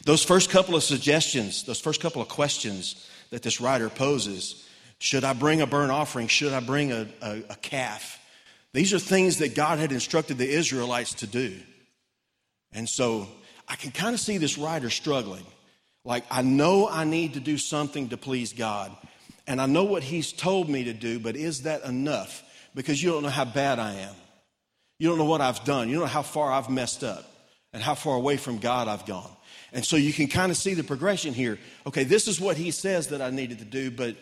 Those 0.04 0.22
first 0.22 0.50
couple 0.50 0.76
of 0.76 0.82
suggestions, 0.82 1.64
those 1.64 1.80
first 1.80 2.00
couple 2.00 2.22
of 2.22 2.28
questions 2.28 3.08
that 3.30 3.42
this 3.42 3.60
writer 3.60 3.88
poses 3.88 4.62
should 4.98 5.24
I 5.24 5.34
bring 5.34 5.60
a 5.60 5.66
burnt 5.66 5.92
offering? 5.92 6.26
Should 6.26 6.52
I 6.52 6.60
bring 6.60 6.92
a, 6.92 7.06
a, 7.20 7.42
a 7.50 7.56
calf? 7.56 8.18
These 8.72 8.94
are 8.94 8.98
things 8.98 9.38
that 9.38 9.54
God 9.54 9.78
had 9.78 9.92
instructed 9.92 10.38
the 10.38 10.48
Israelites 10.48 11.14
to 11.14 11.26
do. 11.26 11.54
And 12.72 12.88
so 12.88 13.28
I 13.68 13.76
can 13.76 13.90
kind 13.90 14.14
of 14.14 14.20
see 14.20 14.38
this 14.38 14.58
writer 14.58 14.90
struggling. 14.90 15.44
Like, 16.04 16.24
I 16.30 16.42
know 16.42 16.88
I 16.88 17.04
need 17.04 17.34
to 17.34 17.40
do 17.40 17.58
something 17.58 18.10
to 18.10 18.16
please 18.16 18.52
God, 18.52 18.96
and 19.46 19.60
I 19.60 19.66
know 19.66 19.84
what 19.84 20.02
He's 20.02 20.32
told 20.32 20.68
me 20.68 20.84
to 20.84 20.92
do, 20.92 21.18
but 21.18 21.36
is 21.36 21.62
that 21.62 21.84
enough? 21.84 22.42
Because 22.74 23.02
you 23.02 23.10
don't 23.10 23.22
know 23.22 23.28
how 23.28 23.44
bad 23.44 23.78
I 23.78 23.94
am. 23.94 24.14
You 24.98 25.08
don't 25.08 25.18
know 25.18 25.24
what 25.24 25.40
I've 25.40 25.64
done. 25.64 25.88
You 25.88 25.96
don't 25.96 26.04
know 26.04 26.10
how 26.10 26.22
far 26.22 26.52
I've 26.52 26.70
messed 26.70 27.02
up 27.02 27.24
and 27.72 27.82
how 27.82 27.94
far 27.94 28.16
away 28.16 28.36
from 28.36 28.58
God 28.58 28.88
I've 28.88 29.04
gone. 29.04 29.30
And 29.72 29.84
so 29.84 29.96
you 29.96 30.12
can 30.12 30.28
kind 30.28 30.50
of 30.50 30.56
see 30.56 30.74
the 30.74 30.84
progression 30.84 31.34
here. 31.34 31.58
Okay, 31.86 32.04
this 32.04 32.28
is 32.28 32.40
what 32.40 32.56
he 32.56 32.70
says 32.70 33.08
that 33.08 33.20
I 33.20 33.30
needed 33.30 33.58
to 33.58 33.64
do, 33.64 33.90
but 33.90 34.16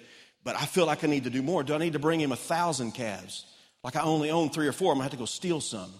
but 0.44 0.56
I 0.56 0.66
feel 0.66 0.86
like 0.86 1.02
I 1.02 1.06
need 1.06 1.24
to 1.24 1.30
do 1.30 1.42
more. 1.42 1.64
Do 1.64 1.74
I 1.74 1.78
need 1.78 1.94
to 1.94 1.98
bring 1.98 2.20
him 2.20 2.30
a 2.30 2.36
thousand 2.36 2.92
calves? 2.92 3.46
Like 3.82 3.96
I 3.96 4.02
only 4.02 4.30
own 4.30 4.50
three 4.50 4.68
or 4.68 4.72
four, 4.72 4.92
I'm 4.92 4.98
gonna 4.98 5.04
have 5.04 5.12
to 5.12 5.18
go 5.18 5.24
steal 5.24 5.60
some. 5.60 5.92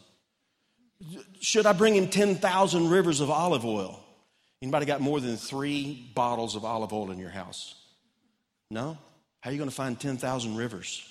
Should 1.40 1.66
I 1.66 1.72
bring 1.72 1.96
him 1.96 2.08
10,000 2.08 2.88
rivers 2.88 3.20
of 3.20 3.30
olive 3.30 3.64
oil? 3.64 4.00
Anybody 4.62 4.86
got 4.86 5.00
more 5.00 5.20
than 5.20 5.36
three 5.36 6.10
bottles 6.14 6.56
of 6.56 6.64
olive 6.64 6.92
oil 6.92 7.10
in 7.10 7.18
your 7.18 7.30
house? 7.30 7.74
No? 8.70 8.96
How 9.40 9.50
are 9.50 9.52
you 9.52 9.62
to 9.64 9.70
find 9.70 9.98
10,000 9.98 10.56
rivers? 10.56 11.06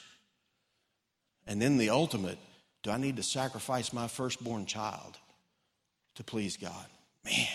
And 1.46 1.62
then 1.62 1.78
the 1.78 1.90
ultimate 1.90 2.38
do 2.82 2.92
I 2.92 2.98
need 2.98 3.16
to 3.16 3.24
sacrifice 3.24 3.94
my 3.94 4.08
firstborn 4.08 4.66
child 4.66 5.18
to 6.16 6.24
please 6.24 6.58
God? 6.58 6.86
Man. 7.24 7.48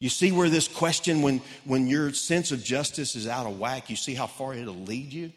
You 0.00 0.08
see 0.08 0.30
where 0.30 0.48
this 0.48 0.68
question, 0.68 1.22
when, 1.22 1.40
when 1.64 1.88
your 1.88 2.12
sense 2.12 2.52
of 2.52 2.62
justice 2.62 3.16
is 3.16 3.26
out 3.26 3.46
of 3.46 3.58
whack, 3.58 3.90
you 3.90 3.96
see 3.96 4.14
how 4.14 4.28
far 4.28 4.54
it'll 4.54 4.74
lead 4.74 5.12
you? 5.12 5.32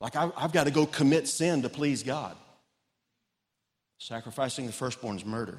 Like, 0.00 0.16
I, 0.16 0.30
I've 0.36 0.52
got 0.52 0.64
to 0.64 0.70
go 0.70 0.86
commit 0.86 1.28
sin 1.28 1.62
to 1.62 1.68
please 1.68 2.02
God. 2.02 2.36
Sacrificing 3.98 4.66
the 4.66 4.72
firstborn 4.72 5.16
is 5.16 5.26
murder. 5.26 5.58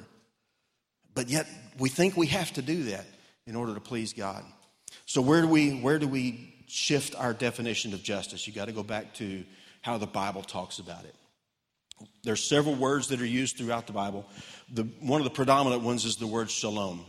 But 1.14 1.28
yet, 1.28 1.46
we 1.78 1.88
think 1.88 2.16
we 2.16 2.26
have 2.28 2.52
to 2.54 2.62
do 2.62 2.84
that 2.84 3.06
in 3.46 3.54
order 3.54 3.74
to 3.74 3.80
please 3.80 4.12
God. 4.12 4.44
So, 5.06 5.22
where 5.22 5.42
do 5.42 5.46
we, 5.46 5.80
where 5.80 6.00
do 6.00 6.08
we 6.08 6.64
shift 6.66 7.14
our 7.14 7.32
definition 7.32 7.94
of 7.94 8.02
justice? 8.02 8.46
You 8.46 8.52
got 8.52 8.64
to 8.64 8.72
go 8.72 8.82
back 8.82 9.14
to 9.14 9.44
how 9.82 9.98
the 9.98 10.06
Bible 10.06 10.42
talks 10.42 10.80
about 10.80 11.04
it. 11.04 11.14
There's 12.24 12.42
several 12.42 12.74
words 12.74 13.08
that 13.08 13.20
are 13.20 13.26
used 13.26 13.56
throughout 13.56 13.86
the 13.86 13.92
Bible. 13.92 14.26
The, 14.72 14.84
one 15.00 15.20
of 15.20 15.24
the 15.24 15.30
predominant 15.30 15.82
ones 15.82 16.04
is 16.04 16.16
the 16.16 16.26
word 16.26 16.50
shalom. 16.50 17.04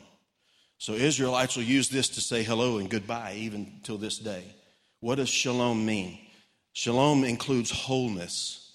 So 0.84 0.92
Israelites 0.92 1.56
will 1.56 1.63
use 1.63 1.88
this 1.88 2.10
to 2.10 2.20
say 2.20 2.44
hello 2.44 2.78
and 2.78 2.90
goodbye 2.90 3.36
even 3.38 3.72
till 3.84 3.98
this 3.98 4.18
day. 4.18 4.44
What 5.00 5.16
does 5.16 5.30
shalom 5.30 5.86
mean? 5.86 6.20
Shalom 6.74 7.24
includes 7.24 7.72
wholeness 7.72 8.70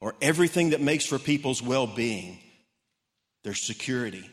or 0.00 0.16
everything 0.20 0.70
that 0.70 0.80
makes 0.80 1.06
for 1.06 1.20
people's 1.20 1.62
well 1.62 1.86
being, 1.86 2.40
their 3.44 3.54
security, 3.54 4.28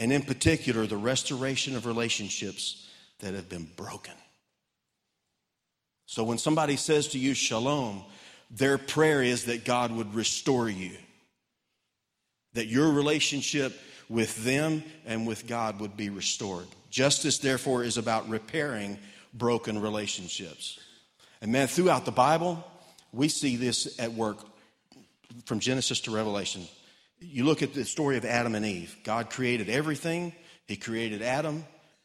and 0.00 0.12
in 0.12 0.22
particular, 0.22 0.88
the 0.88 0.96
restoration 0.96 1.76
of 1.76 1.86
relationships 1.86 2.90
that 3.20 3.34
have 3.34 3.48
been 3.48 3.70
broken. 3.76 4.14
So 6.06 6.24
when 6.24 6.38
somebody 6.38 6.74
says 6.74 7.06
to 7.10 7.18
you, 7.20 7.34
Shalom, 7.34 8.02
their 8.50 8.76
prayer 8.76 9.22
is 9.22 9.44
that 9.44 9.64
God 9.64 9.92
would 9.92 10.12
restore 10.16 10.68
you, 10.68 10.96
that 12.54 12.66
your 12.66 12.90
relationship 12.90 13.78
with 14.08 14.44
them 14.44 14.82
and 15.06 15.26
with 15.26 15.46
God 15.46 15.80
would 15.80 15.96
be 15.96 16.10
restored, 16.10 16.66
Justice, 16.90 17.38
therefore, 17.38 17.82
is 17.82 17.96
about 17.96 18.28
repairing 18.28 18.98
broken 19.32 19.80
relationships. 19.80 20.78
And 21.40 21.50
man, 21.50 21.66
throughout 21.66 22.04
the 22.04 22.12
Bible, 22.12 22.64
we 23.12 23.28
see 23.28 23.56
this 23.56 23.98
at 23.98 24.12
work 24.12 24.38
from 25.44 25.58
Genesis 25.58 26.00
to 26.02 26.10
Revelation. 26.10 26.62
You 27.20 27.44
look 27.44 27.62
at 27.62 27.74
the 27.74 27.84
story 27.84 28.16
of 28.16 28.24
Adam 28.24 28.54
and 28.54 28.64
Eve. 28.64 28.96
God 29.04 29.30
created 29.30 29.68
everything, 29.68 30.32
He 30.66 30.76
created 30.76 31.22
Adam. 31.22 31.64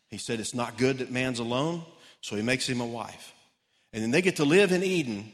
He 0.09 0.17
said, 0.17 0.39
It's 0.39 0.55
not 0.55 0.77
good 0.77 0.99
that 0.99 1.11
man's 1.11 1.39
alone, 1.39 1.83
so 2.21 2.35
He 2.35 2.41
makes 2.41 2.67
him 2.67 2.81
a 2.81 2.85
wife. 2.85 3.33
And 3.93 4.03
then 4.03 4.11
they 4.11 4.21
get 4.21 4.37
to 4.37 4.45
live 4.45 4.71
in 4.71 4.83
Eden. 4.83 5.31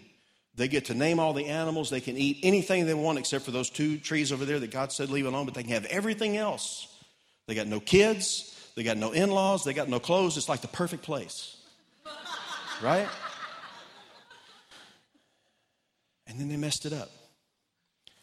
They 0.57 0.67
get 0.67 0.85
to 0.85 0.93
name 0.93 1.19
all 1.19 1.33
the 1.33 1.47
animals. 1.47 1.89
They 1.89 1.99
can 1.99 2.17
eat 2.17 2.39
anything 2.43 2.85
they 2.85 2.93
want 2.93 3.19
except 3.19 3.43
for 3.43 3.51
those 3.51 3.69
two 3.69 3.97
trees 3.97 4.31
over 4.31 4.45
there 4.45 4.59
that 4.59 4.71
God 4.71 4.91
said 4.91 5.09
leave 5.09 5.25
alone, 5.25 5.45
but 5.45 5.53
they 5.53 5.63
can 5.63 5.71
have 5.71 5.85
everything 5.85 6.37
else. 6.37 6.87
They 7.47 7.55
got 7.55 7.67
no 7.67 7.79
kids. 7.79 8.51
They 8.75 8.83
got 8.83 8.97
no 8.97 9.11
in 9.11 9.31
laws. 9.31 9.63
They 9.63 9.73
got 9.73 9.89
no 9.89 9.99
clothes. 9.99 10.37
It's 10.37 10.49
like 10.49 10.61
the 10.61 10.67
perfect 10.67 11.03
place. 11.03 11.57
Right? 12.81 13.07
And 16.27 16.39
then 16.39 16.49
they 16.49 16.57
messed 16.57 16.85
it 16.85 16.93
up. 16.93 17.09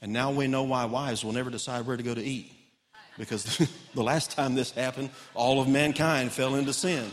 And 0.01 0.13
now 0.13 0.33
we 0.33 0.47
know 0.49 0.65
why 0.65 0.85
wives 0.87 1.25
will 1.25 1.33
never 1.33 1.51
decide 1.51 1.87
where 1.87 1.97
to 1.97 2.03
go 2.03 2.15
to 2.15 2.23
eat. 2.23 2.53
Because 3.19 3.45
the 3.95 4.03
last 4.03 4.33
time 4.33 4.55
this 4.55 4.71
happened, 4.71 5.11
all 5.35 5.61
of 5.61 5.69
mankind 5.69 6.33
fell 6.33 6.55
into 6.55 6.73
sin. 6.73 7.11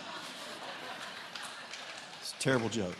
It's 2.21 2.33
a 2.33 2.41
terrible 2.41 2.69
joke. 2.69 2.95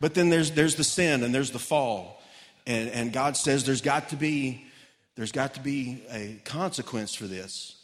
But 0.00 0.14
then 0.14 0.30
there's, 0.30 0.52
there's 0.52 0.76
the 0.76 0.84
sin 0.84 1.22
and 1.22 1.34
there's 1.34 1.50
the 1.50 1.58
fall. 1.58 2.22
And, 2.66 2.90
and 2.90 3.12
God 3.12 3.36
says 3.36 3.64
there's 3.64 3.80
got 3.80 4.10
to 4.10 4.16
be 4.16 4.64
there's 5.18 5.32
got 5.32 5.54
to 5.54 5.60
be 5.60 6.04
a 6.12 6.40
consequence 6.44 7.12
for 7.12 7.26
this. 7.26 7.74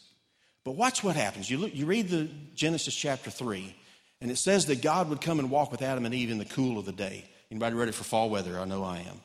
But 0.63 0.77
watch 0.77 1.03
what 1.03 1.17
happens. 1.17 1.51
You, 1.51 1.57
look, 1.57 1.75
you 1.75 1.85
read 1.85 2.07
the 2.07 2.29
Genesis 2.55 2.95
chapter 2.95 3.29
3, 3.29 3.75
and 4.21 4.31
it 4.31 4.37
says 4.37 4.67
that 4.67 4.81
God 4.81 5.09
would 5.09 5.19
come 5.19 5.39
and 5.39 5.51
walk 5.51 5.69
with 5.69 5.81
Adam 5.81 6.05
and 6.05 6.15
Eve 6.15 6.31
in 6.31 6.37
the 6.37 6.45
cool 6.45 6.79
of 6.79 6.85
the 6.85 6.93
day. 6.93 7.25
Anybody 7.51 7.75
ready 7.75 7.91
for 7.91 8.05
fall 8.05 8.29
weather? 8.29 8.57
I 8.57 8.63
know 8.63 8.85
I 8.85 8.99
am. 8.99 9.19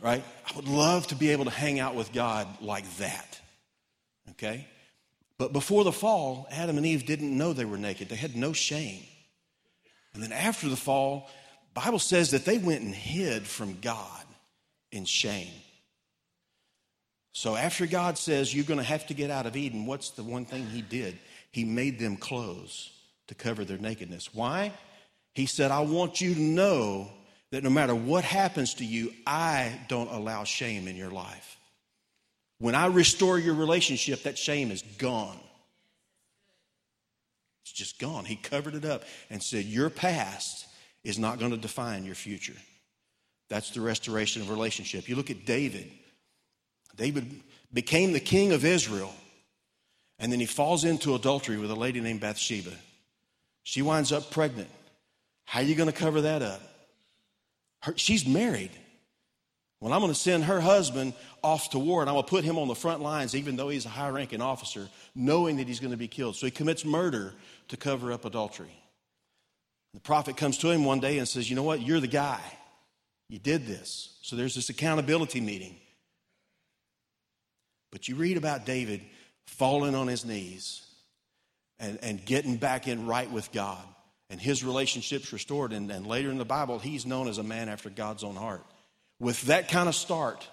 Right? 0.00 0.24
I 0.50 0.56
would 0.56 0.66
love 0.66 1.08
to 1.08 1.14
be 1.14 1.28
able 1.28 1.44
to 1.44 1.50
hang 1.50 1.78
out 1.78 1.94
with 1.94 2.10
God 2.14 2.48
like 2.62 2.90
that. 2.96 3.38
Okay? 4.30 4.66
But 5.36 5.52
before 5.52 5.84
the 5.84 5.92
fall, 5.92 6.48
Adam 6.50 6.78
and 6.78 6.86
Eve 6.86 7.04
didn't 7.04 7.36
know 7.36 7.52
they 7.52 7.66
were 7.66 7.76
naked. 7.76 8.08
They 8.08 8.16
had 8.16 8.34
no 8.34 8.54
shame. 8.54 9.02
And 10.14 10.22
then 10.22 10.32
after 10.32 10.70
the 10.70 10.76
fall, 10.76 11.28
Bible 11.74 11.98
says 11.98 12.32
that 12.32 12.44
they 12.44 12.58
went 12.58 12.82
and 12.82 12.94
hid 12.94 13.46
from 13.46 13.78
God 13.80 14.24
in 14.90 15.04
shame. 15.04 15.52
So 17.32 17.54
after 17.56 17.86
God 17.86 18.18
says 18.18 18.54
you're 18.54 18.64
going 18.64 18.78
to 18.78 18.84
have 18.84 19.06
to 19.06 19.14
get 19.14 19.30
out 19.30 19.46
of 19.46 19.56
Eden, 19.56 19.86
what's 19.86 20.10
the 20.10 20.24
one 20.24 20.44
thing 20.44 20.66
he 20.66 20.82
did? 20.82 21.18
He 21.52 21.64
made 21.64 21.98
them 21.98 22.16
clothes 22.16 22.92
to 23.28 23.34
cover 23.34 23.64
their 23.64 23.78
nakedness. 23.78 24.34
Why? 24.34 24.72
He 25.34 25.46
said, 25.46 25.70
I 25.70 25.80
want 25.80 26.20
you 26.20 26.34
to 26.34 26.40
know 26.40 27.08
that 27.50 27.62
no 27.62 27.70
matter 27.70 27.94
what 27.94 28.24
happens 28.24 28.74
to 28.74 28.84
you, 28.84 29.12
I 29.26 29.78
don't 29.88 30.10
allow 30.10 30.44
shame 30.44 30.88
in 30.88 30.96
your 30.96 31.10
life. 31.10 31.56
When 32.58 32.74
I 32.74 32.86
restore 32.86 33.38
your 33.38 33.54
relationship, 33.54 34.24
that 34.24 34.36
shame 34.36 34.70
is 34.70 34.82
gone. 34.98 35.38
It's 37.62 37.72
just 37.72 37.98
gone. 37.98 38.24
He 38.24 38.36
covered 38.36 38.74
it 38.74 38.84
up 38.84 39.04
and 39.30 39.42
said, 39.42 39.64
Your 39.64 39.90
past 39.90 40.66
is 41.04 41.18
not 41.18 41.38
going 41.38 41.50
to 41.50 41.56
define 41.56 42.04
your 42.04 42.14
future. 42.14 42.56
That's 43.48 43.70
the 43.70 43.80
restoration 43.80 44.42
of 44.42 44.50
relationship. 44.50 45.08
You 45.08 45.16
look 45.16 45.30
at 45.30 45.44
David. 45.44 45.90
David 46.96 47.42
became 47.72 48.12
the 48.12 48.20
king 48.20 48.52
of 48.52 48.64
Israel, 48.64 49.12
and 50.18 50.30
then 50.30 50.40
he 50.40 50.46
falls 50.46 50.84
into 50.84 51.14
adultery 51.14 51.58
with 51.58 51.70
a 51.70 51.74
lady 51.74 52.00
named 52.00 52.20
Bathsheba. 52.20 52.72
She 53.62 53.82
winds 53.82 54.12
up 54.12 54.30
pregnant. 54.30 54.68
How 55.44 55.60
are 55.60 55.64
you 55.64 55.74
going 55.74 55.90
to 55.90 55.96
cover 55.96 56.22
that 56.22 56.42
up? 56.42 56.60
Her, 57.82 57.94
she's 57.96 58.26
married. 58.26 58.70
Well, 59.80 59.94
I'm 59.94 60.00
going 60.00 60.12
to 60.12 60.18
send 60.18 60.44
her 60.44 60.60
husband 60.60 61.14
off 61.42 61.70
to 61.70 61.78
war 61.78 62.02
and 62.02 62.10
I'm 62.10 62.14
going 62.14 62.24
to 62.24 62.30
put 62.30 62.44
him 62.44 62.58
on 62.58 62.68
the 62.68 62.74
front 62.74 63.00
lines, 63.00 63.34
even 63.34 63.56
though 63.56 63.70
he's 63.70 63.86
a 63.86 63.90
high 63.90 64.10
ranking 64.10 64.42
officer, 64.42 64.88
knowing 65.14 65.56
that 65.56 65.66
he's 65.66 65.80
going 65.80 65.92
to 65.92 65.96
be 65.96 66.08
killed. 66.08 66.36
So 66.36 66.46
he 66.46 66.50
commits 66.50 66.84
murder 66.84 67.32
to 67.68 67.76
cover 67.78 68.12
up 68.12 68.26
adultery. 68.26 68.79
The 69.94 70.00
prophet 70.00 70.36
comes 70.36 70.58
to 70.58 70.70
him 70.70 70.84
one 70.84 71.00
day 71.00 71.18
and 71.18 71.28
says, 71.28 71.48
You 71.48 71.56
know 71.56 71.62
what? 71.62 71.82
You're 71.82 72.00
the 72.00 72.06
guy. 72.06 72.40
You 73.28 73.38
did 73.38 73.66
this. 73.66 74.18
So 74.22 74.36
there's 74.36 74.54
this 74.54 74.68
accountability 74.68 75.40
meeting. 75.40 75.76
But 77.90 78.08
you 78.08 78.16
read 78.16 78.36
about 78.36 78.66
David 78.66 79.02
falling 79.46 79.94
on 79.94 80.06
his 80.06 80.24
knees 80.24 80.84
and, 81.78 81.98
and 82.02 82.24
getting 82.24 82.56
back 82.56 82.86
in 82.86 83.06
right 83.06 83.30
with 83.30 83.50
God 83.52 83.82
and 84.28 84.40
his 84.40 84.64
relationships 84.64 85.32
restored. 85.32 85.72
And, 85.72 85.90
and 85.90 86.06
later 86.06 86.30
in 86.30 86.38
the 86.38 86.44
Bible, 86.44 86.78
he's 86.78 87.04
known 87.04 87.28
as 87.28 87.38
a 87.38 87.42
man 87.42 87.68
after 87.68 87.90
God's 87.90 88.22
own 88.22 88.36
heart. 88.36 88.64
With 89.18 89.42
that 89.42 89.68
kind 89.68 89.88
of 89.88 89.94
start, 89.94 90.48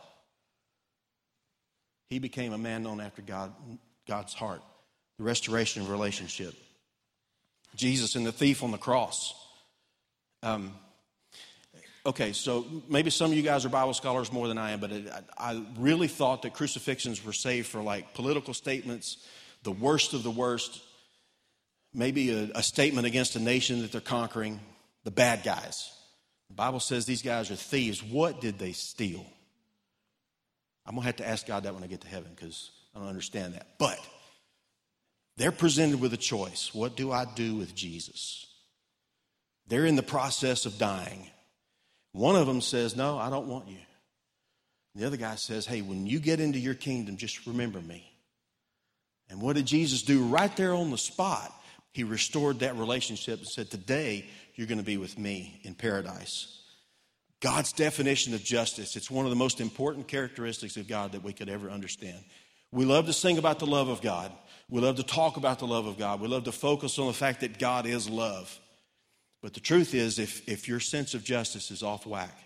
he 2.09 2.19
became 2.19 2.53
a 2.53 2.57
man 2.57 2.83
known 2.83 2.99
after 2.99 3.21
God, 3.21 3.53
God's 4.07 4.33
heart. 4.33 4.61
The 5.19 5.23
restoration 5.23 5.81
of 5.81 5.89
relationship. 5.89 6.53
Jesus 7.77 8.15
and 8.15 8.25
the 8.25 8.31
thief 8.31 8.63
on 8.63 8.71
the 8.71 8.77
cross. 8.77 9.33
Um, 10.43 10.73
okay, 12.05 12.33
so 12.33 12.65
maybe 12.89 13.09
some 13.09 13.31
of 13.31 13.37
you 13.37 13.43
guys 13.43 13.65
are 13.65 13.69
Bible 13.69 13.93
scholars 13.93 14.31
more 14.31 14.47
than 14.47 14.57
I 14.57 14.71
am, 14.71 14.79
but 14.79 14.91
it, 14.91 15.09
I, 15.37 15.51
I 15.51 15.63
really 15.77 16.07
thought 16.07 16.41
that 16.41 16.53
crucifixions 16.53 17.23
were 17.23 17.33
saved 17.33 17.67
for 17.67 17.81
like 17.81 18.13
political 18.13 18.53
statements, 18.53 19.25
the 19.63 19.71
worst 19.71 20.13
of 20.13 20.23
the 20.23 20.31
worst, 20.31 20.81
maybe 21.93 22.31
a, 22.31 22.49
a 22.55 22.63
statement 22.63 23.07
against 23.07 23.35
a 23.35 23.39
nation 23.39 23.81
that 23.81 23.91
they're 23.91 24.01
conquering, 24.01 24.59
the 25.03 25.11
bad 25.11 25.43
guys. 25.43 25.91
The 26.49 26.55
Bible 26.55 26.79
says 26.79 27.05
these 27.05 27.21
guys 27.21 27.51
are 27.51 27.55
thieves. 27.55 28.03
What 28.03 28.41
did 28.41 28.57
they 28.57 28.71
steal? 28.71 29.25
I'm 30.85 30.95
going 30.95 31.03
to 31.03 31.07
have 31.07 31.15
to 31.17 31.27
ask 31.27 31.45
God 31.45 31.63
that 31.63 31.73
when 31.73 31.83
I 31.83 31.87
get 31.87 32.01
to 32.01 32.07
heaven 32.07 32.31
because 32.33 32.71
I 32.95 32.99
don't 32.99 33.09
understand 33.09 33.53
that. 33.53 33.67
But 33.77 33.99
they're 35.37 35.51
presented 35.51 36.01
with 36.01 36.13
a 36.13 36.17
choice. 36.17 36.71
What 36.73 36.95
do 36.95 37.11
I 37.11 37.25
do 37.25 37.55
with 37.55 37.75
Jesus? 37.75 38.45
They're 39.67 39.85
in 39.85 39.95
the 39.95 40.03
process 40.03 40.65
of 40.65 40.77
dying. 40.77 41.27
One 42.11 42.35
of 42.35 42.47
them 42.47 42.61
says, 42.61 42.95
No, 42.95 43.17
I 43.17 43.29
don't 43.29 43.47
want 43.47 43.67
you. 43.67 43.77
The 44.95 45.05
other 45.05 45.17
guy 45.17 45.35
says, 45.35 45.65
Hey, 45.65 45.81
when 45.81 46.07
you 46.07 46.19
get 46.19 46.39
into 46.39 46.59
your 46.59 46.73
kingdom, 46.73 47.17
just 47.17 47.45
remember 47.45 47.79
me. 47.79 48.11
And 49.29 49.41
what 49.41 49.55
did 49.55 49.67
Jesus 49.67 50.01
do 50.01 50.25
right 50.25 50.55
there 50.55 50.73
on 50.73 50.89
the 50.89 50.97
spot? 50.97 51.53
He 51.91 52.03
restored 52.03 52.59
that 52.59 52.75
relationship 52.75 53.39
and 53.39 53.47
said, 53.47 53.69
Today, 53.69 54.25
you're 54.55 54.67
going 54.67 54.79
to 54.79 54.83
be 54.83 54.97
with 54.97 55.19
me 55.19 55.59
in 55.63 55.75
paradise. 55.75 56.53
God's 57.39 57.71
definition 57.71 58.33
of 58.33 58.43
justice, 58.43 58.95
it's 58.95 59.11
one 59.11 59.25
of 59.25 59.29
the 59.29 59.35
most 59.35 59.61
important 59.61 60.07
characteristics 60.07 60.77
of 60.77 60.87
God 60.87 61.11
that 61.11 61.23
we 61.23 61.33
could 61.33 61.49
ever 61.49 61.69
understand. 61.69 62.17
We 62.71 62.85
love 62.85 63.05
to 63.05 63.13
sing 63.13 63.37
about 63.37 63.59
the 63.59 63.67
love 63.67 63.89
of 63.89 64.01
God. 64.01 64.31
We 64.69 64.81
love 64.81 64.97
to 64.97 65.03
talk 65.03 65.37
about 65.37 65.59
the 65.59 65.67
love 65.67 65.85
of 65.85 65.97
God. 65.97 66.19
We 66.19 66.27
love 66.27 66.43
to 66.43 66.51
focus 66.51 66.99
on 66.99 67.07
the 67.07 67.13
fact 67.13 67.41
that 67.41 67.57
God 67.57 67.85
is 67.85 68.09
love. 68.09 68.59
But 69.41 69.53
the 69.53 69.59
truth 69.59 69.93
is, 69.93 70.19
if, 70.19 70.47
if 70.47 70.67
your 70.67 70.79
sense 70.79 71.13
of 71.13 71.23
justice 71.23 71.71
is 71.71 71.83
off 71.83 72.05
whack, 72.05 72.37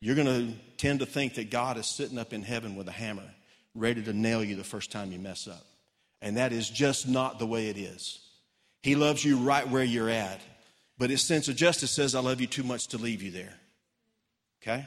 you're 0.00 0.16
going 0.16 0.26
to 0.26 0.54
tend 0.76 1.00
to 1.00 1.06
think 1.06 1.34
that 1.34 1.50
God 1.50 1.78
is 1.78 1.86
sitting 1.86 2.18
up 2.18 2.32
in 2.32 2.42
heaven 2.42 2.76
with 2.76 2.88
a 2.88 2.92
hammer, 2.92 3.30
ready 3.74 4.02
to 4.02 4.12
nail 4.12 4.44
you 4.44 4.56
the 4.56 4.64
first 4.64 4.92
time 4.92 5.10
you 5.10 5.18
mess 5.18 5.48
up. 5.48 5.64
And 6.20 6.36
that 6.36 6.52
is 6.52 6.68
just 6.68 7.08
not 7.08 7.38
the 7.38 7.46
way 7.46 7.68
it 7.68 7.76
is. 7.76 8.20
He 8.82 8.94
loves 8.94 9.24
you 9.24 9.38
right 9.38 9.68
where 9.68 9.84
you're 9.84 10.10
at, 10.10 10.40
but 10.98 11.10
his 11.10 11.22
sense 11.22 11.48
of 11.48 11.56
justice 11.56 11.90
says, 11.90 12.14
I 12.14 12.20
love 12.20 12.40
you 12.40 12.46
too 12.46 12.62
much 12.62 12.88
to 12.88 12.98
leave 12.98 13.22
you 13.22 13.30
there. 13.30 13.54
Okay? 14.62 14.86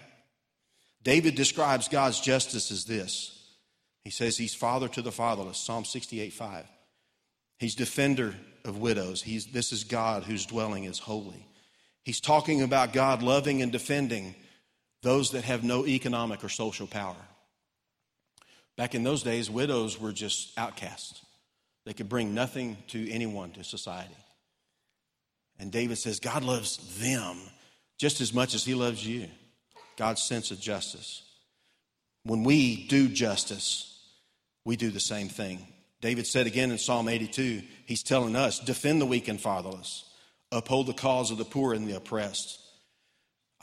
David 1.03 1.35
describes 1.35 1.87
God's 1.87 2.19
justice 2.19 2.71
as 2.71 2.85
this 2.85 3.40
he 4.03 4.09
says 4.09 4.37
he's 4.37 4.53
father 4.53 4.87
to 4.89 5.01
the 5.01 5.11
fatherless, 5.11 5.57
Psalm 5.57 5.85
68 5.85 6.33
5. 6.33 6.65
He's 7.59 7.75
defender 7.75 8.35
of 8.65 8.77
widows. 8.77 9.21
He's, 9.21 9.47
this 9.47 9.71
is 9.71 9.83
God 9.83 10.23
whose 10.23 10.45
dwelling 10.45 10.85
is 10.85 10.99
holy. 10.99 11.45
He's 12.03 12.19
talking 12.19 12.63
about 12.63 12.93
God 12.93 13.21
loving 13.21 13.61
and 13.61 13.71
defending 13.71 14.33
those 15.03 15.31
that 15.31 15.43
have 15.43 15.63
no 15.63 15.85
economic 15.85 16.43
or 16.43 16.49
social 16.49 16.87
power. 16.87 17.15
Back 18.77 18.95
in 18.95 19.03
those 19.03 19.21
days, 19.21 19.49
widows 19.49 19.99
were 19.99 20.11
just 20.11 20.57
outcasts. 20.57 21.23
They 21.85 21.93
could 21.93 22.09
bring 22.09 22.33
nothing 22.33 22.77
to 22.89 23.09
anyone, 23.11 23.51
to 23.51 23.63
society. 23.63 24.15
And 25.59 25.71
David 25.71 25.97
says, 25.97 26.19
God 26.19 26.43
loves 26.43 26.99
them 26.99 27.37
just 27.99 28.21
as 28.21 28.33
much 28.33 28.55
as 28.55 28.65
he 28.65 28.73
loves 28.73 29.05
you. 29.05 29.27
God's 29.97 30.23
sense 30.23 30.49
of 30.49 30.59
justice. 30.59 31.21
When 32.23 32.43
we 32.43 32.87
do 32.87 33.07
justice, 33.07 33.90
we 34.65 34.75
do 34.75 34.89
the 34.91 34.99
same 34.99 35.29
thing. 35.29 35.65
David 36.01 36.25
said 36.25 36.47
again 36.47 36.71
in 36.71 36.77
Psalm 36.77 37.07
82, 37.07 37.61
he's 37.85 38.03
telling 38.03 38.35
us 38.35 38.59
defend 38.59 39.01
the 39.01 39.05
weak 39.05 39.27
and 39.27 39.39
fatherless, 39.39 40.05
uphold 40.51 40.87
the 40.87 40.93
cause 40.93 41.31
of 41.31 41.37
the 41.37 41.45
poor 41.45 41.73
and 41.73 41.87
the 41.87 41.95
oppressed. 41.95 42.59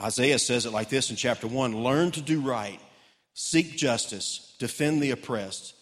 Isaiah 0.00 0.38
says 0.38 0.64
it 0.64 0.72
like 0.72 0.88
this 0.88 1.10
in 1.10 1.16
chapter 1.16 1.48
1 1.48 1.82
Learn 1.82 2.12
to 2.12 2.20
do 2.20 2.40
right, 2.40 2.80
seek 3.34 3.76
justice, 3.76 4.54
defend 4.58 5.02
the 5.02 5.10
oppressed, 5.10 5.74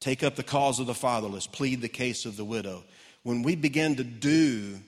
take 0.00 0.22
up 0.22 0.34
the 0.34 0.42
cause 0.42 0.80
of 0.80 0.86
the 0.86 0.94
fatherless, 0.94 1.46
plead 1.46 1.80
the 1.80 1.88
case 1.88 2.26
of 2.26 2.36
the 2.36 2.44
widow. 2.44 2.82
When 3.22 3.42
we 3.42 3.54
begin 3.54 3.96
to 3.96 4.04
do 4.04 4.80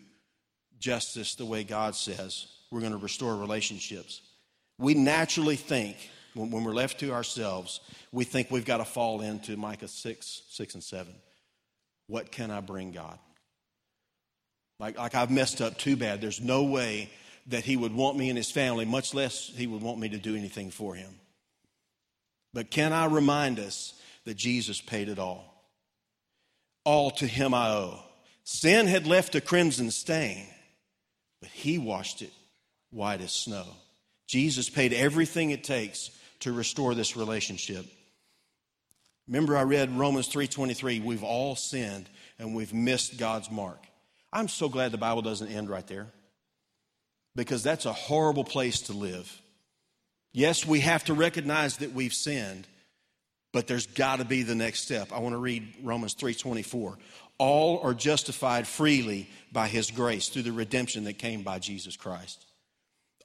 justice 0.81 1.37
the 1.37 1.45
way 1.45 1.63
God 1.63 1.95
says, 1.95 2.49
we're 2.71 2.81
going 2.81 2.93
to 2.93 2.99
restore 2.99 3.37
relationships. 3.37 4.21
We 4.79 4.95
naturally 4.95 5.57
think, 5.57 5.97
when, 6.35 6.65
we're 6.65 6.73
left 6.73 7.01
to 7.01 7.13
ourselves, 7.13 7.81
we 8.11 8.25
think 8.25 8.51
we've 8.51 8.65
got 8.65 8.79
to 8.79 8.85
fall 8.85 9.21
into 9.21 9.57
Micah 9.57 9.89
6, 9.89 10.43
6 10.49 10.75
and 10.75 10.83
7. 10.83 11.13
What 12.07 12.33
can 12.33 12.51
I 12.51 12.61
bring 12.61 12.93
God? 12.93 13.19
Like, 14.79 14.99
like 14.99 15.15
I've 15.15 15.31
messed 15.31 15.61
up 15.61 15.79
too 15.79 15.97
bad. 15.97 16.21
There's 16.21 16.41
no 16.41 16.65
way 16.65 17.11
that 17.49 17.65
he 17.65 17.77
would 17.77 17.95
want 17.95 18.17
me 18.17 18.29
and 18.29 18.37
his 18.37 18.51
family, 18.51 18.85
much 18.85 19.15
less 19.15 19.49
he 19.55 19.67
would 19.67 19.83
want 19.83 19.99
me 19.99 20.09
to 20.11 20.19
do 20.19 20.37
anything 20.37 20.71
for 20.71 20.95
him. 20.95 21.11
But 22.55 22.71
can 22.71 22.93
I 22.93 23.07
remind 23.07 23.59
us 23.59 23.95
that 24.25 24.37
Jesus 24.37 24.81
paid 24.81 25.09
it 25.09 25.19
all? 25.19 25.49
All 26.85 27.11
to 27.13 27.27
him 27.27 27.55
I 27.55 27.71
owe. 27.71 28.03
Sin 28.45 28.87
had 28.87 29.07
left 29.07 29.35
a 29.35 29.41
crimson 29.41 29.91
stain, 29.91 30.47
but 31.41 31.51
he 31.51 31.79
washed 31.79 32.23
it 32.23 32.33
white 32.91 33.21
as 33.21 33.33
snow. 33.33 33.67
Jesus 34.27 34.69
paid 34.69 34.93
everything 34.93 35.51
it 35.51 35.65
takes 35.65 36.11
to 36.43 36.53
restore 36.53 36.95
this 36.95 37.17
relationship. 37.17 37.87
Remember 39.29 39.57
I 39.57 39.63
read 39.63 39.97
Romans 39.97 40.29
3:23, 40.29 41.01
we've 41.01 41.23
all 41.23 41.57
sinned 41.57 42.09
and 42.39 42.55
we've 42.55 42.75
missed 42.75 43.17
God's 43.17 43.51
mark. 43.51 43.87
I'm 44.33 44.49
so 44.49 44.69
glad 44.69 44.93
the 44.93 44.99
Bible 44.99 45.23
doesn't 45.23 45.49
end 45.49 45.71
right 45.71 45.87
there. 45.87 46.13
Because 47.35 47.63
that's 47.63 47.87
a 47.87 47.93
horrible 47.93 48.45
place 48.45 48.83
to 48.83 48.93
live. 48.93 49.41
Yes, 50.33 50.67
we 50.67 50.81
have 50.81 51.05
to 51.05 51.15
recognize 51.15 51.79
that 51.79 51.93
we've 51.93 52.13
sinned, 52.13 52.67
but 53.53 53.67
there's 53.67 53.87
got 53.87 54.17
to 54.17 54.25
be 54.25 54.43
the 54.43 54.55
next 54.55 54.81
step. 54.83 55.13
I 55.13 55.21
want 55.21 55.35
to 55.35 55.39
read 55.39 55.75
Romans 55.83 56.15
3:24. 56.15 56.99
All 57.39 57.81
are 57.81 57.95
justified 57.95 58.67
freely 58.67 59.31
by 59.51 59.69
his 59.69 59.91
grace 59.91 60.29
through 60.29 60.43
the 60.43 60.53
redemption 60.53 61.05
that 61.05 61.15
came 61.15 61.43
by 61.43 61.59
Jesus 61.59 61.97
Christ. 61.97 62.45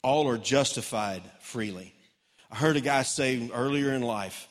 All 0.04 0.28
are 0.30 0.38
justified 0.38 1.24
freely. 1.42 1.94
I 2.50 2.56
heard 2.56 2.78
a 2.78 2.82
guy 2.82 3.04
say 3.04 3.50
earlier 3.54 3.94
in 3.94 4.02
life, 4.02 4.48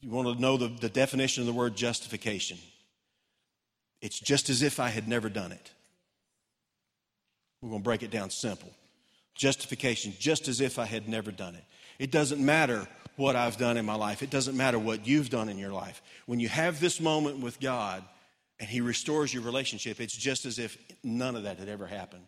you 0.00 0.10
want 0.10 0.28
to 0.28 0.40
know 0.40 0.56
the, 0.56 0.68
the 0.68 0.88
definition 0.88 1.42
of 1.42 1.46
the 1.46 1.52
word 1.52 1.76
justification. 1.76 2.58
It's 4.00 4.20
just 4.20 4.50
as 4.50 4.62
if 4.62 4.78
I 4.78 4.88
had 4.88 5.08
never 5.08 5.28
done 5.28 5.52
it. 5.52 5.70
We're 7.62 7.70
going 7.70 7.80
to 7.80 7.84
break 7.84 8.02
it 8.02 8.10
down 8.10 8.30
simple. 8.30 8.70
Justification, 9.34 10.12
just 10.18 10.46
as 10.46 10.60
if 10.60 10.78
I 10.78 10.84
had 10.84 11.08
never 11.08 11.32
done 11.32 11.54
it. 11.54 11.64
It 11.98 12.10
doesn't 12.10 12.44
matter 12.44 12.86
what 13.16 13.36
I've 13.36 13.56
done 13.56 13.76
in 13.76 13.86
my 13.86 13.94
life, 13.94 14.22
it 14.22 14.30
doesn't 14.30 14.56
matter 14.56 14.78
what 14.78 15.06
you've 15.06 15.30
done 15.30 15.48
in 15.48 15.56
your 15.56 15.72
life. 15.72 16.02
When 16.26 16.40
you 16.40 16.48
have 16.48 16.80
this 16.80 17.00
moment 17.00 17.38
with 17.38 17.60
God 17.60 18.04
and 18.58 18.68
He 18.68 18.80
restores 18.80 19.32
your 19.32 19.42
relationship, 19.42 20.00
it's 20.00 20.16
just 20.16 20.44
as 20.44 20.58
if 20.58 20.76
none 21.02 21.36
of 21.36 21.44
that 21.44 21.58
had 21.58 21.68
ever 21.68 21.86
happened. 21.86 22.24